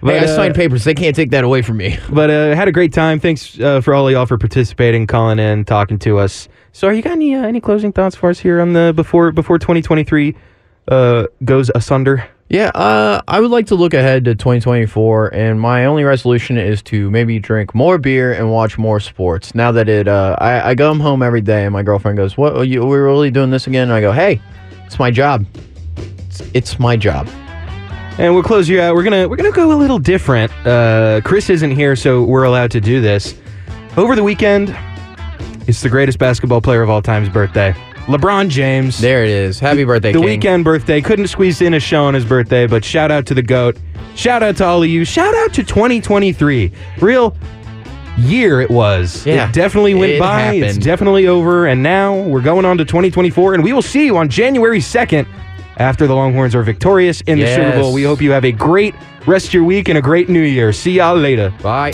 [0.00, 0.84] But, Hey, I uh, signed papers.
[0.84, 1.98] They can't take that away from me.
[2.10, 3.18] But uh, had a great time.
[3.18, 6.48] Thanks uh, for all of y'all for participating, calling in, talking to us.
[6.72, 9.32] So, are you got any uh, any closing thoughts for us here on the before
[9.32, 10.36] before 2023
[10.88, 12.28] uh, goes asunder?
[12.50, 16.82] Yeah, uh, I would like to look ahead to 2024, and my only resolution is
[16.82, 19.54] to maybe drink more beer and watch more sports.
[19.54, 22.56] Now that it, uh, I, I come home every day, and my girlfriend goes, "What?
[22.56, 24.42] Are you, we're really doing this again?" And I go, "Hey,
[24.84, 25.46] it's my job.
[26.26, 27.28] It's, it's my job."
[28.18, 28.96] And we'll close you out.
[28.96, 30.50] We're gonna we're gonna go a little different.
[30.66, 33.32] Uh, Chris isn't here, so we're allowed to do this.
[33.96, 34.76] Over the weekend,
[35.68, 37.76] it's the greatest basketball player of all time's birthday,
[38.06, 38.98] LeBron James.
[38.98, 39.58] There it is.
[39.60, 40.24] Happy birthday, the King.
[40.24, 41.00] weekend birthday.
[41.00, 43.76] Couldn't squeeze in a show on his birthday, but shout out to the GOAT.
[44.16, 45.04] Shout out to all of you.
[45.04, 46.72] Shout out to 2023.
[47.00, 47.36] Real
[48.18, 49.24] year it was.
[49.24, 49.48] Yeah.
[49.48, 50.52] It definitely went It by.
[50.54, 50.84] It's happened.
[50.84, 51.66] definitely over.
[51.66, 55.26] And now we're going on to 2024, and we will see you on January 2nd
[55.76, 57.92] after the Longhorns are victorious in the Super Bowl.
[57.92, 58.94] We hope you have a great
[59.26, 60.72] rest of your week and a great new year.
[60.72, 61.50] See y'all later.
[61.62, 61.92] Bye.